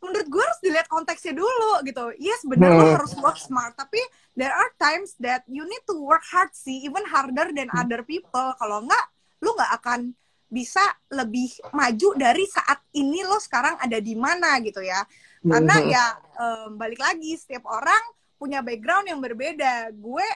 [0.03, 4.03] menurut gue harus dilihat konteksnya dulu gitu yes benar lo harus work smart tapi
[4.34, 8.50] there are times that you need to work hard sih even harder than other people
[8.59, 9.05] kalau enggak
[9.38, 10.11] lu nggak akan
[10.53, 15.00] bisa lebih maju dari saat ini lo sekarang ada di mana gitu ya
[15.42, 16.05] karena ya
[16.38, 18.03] um, balik lagi setiap orang
[18.42, 19.94] punya background yang berbeda.
[19.94, 20.26] Gue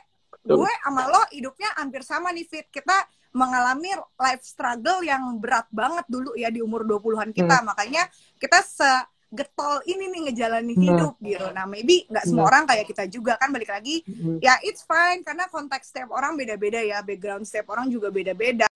[0.47, 2.67] gue sama lo hidupnya hampir sama nih Fit.
[2.71, 2.95] Kita
[3.35, 7.63] mengalami life struggle yang berat banget dulu ya di umur 20-an kita.
[7.63, 7.75] Hmm.
[7.75, 8.07] Makanya
[8.39, 8.91] kita se
[9.35, 10.87] getol ini nih ngejalanin hmm.
[10.87, 11.47] hidup gitu.
[11.51, 12.51] Nah, maybe nggak semua hmm.
[12.53, 14.03] orang kayak kita juga kan balik lagi.
[14.07, 14.39] Hmm.
[14.39, 18.67] Ya it's fine karena konteks setiap orang beda-beda ya, background setiap orang juga beda-beda.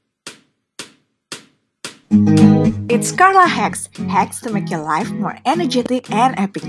[2.91, 6.67] It's Carla Hacks, hacks to make your life more energetic and epic.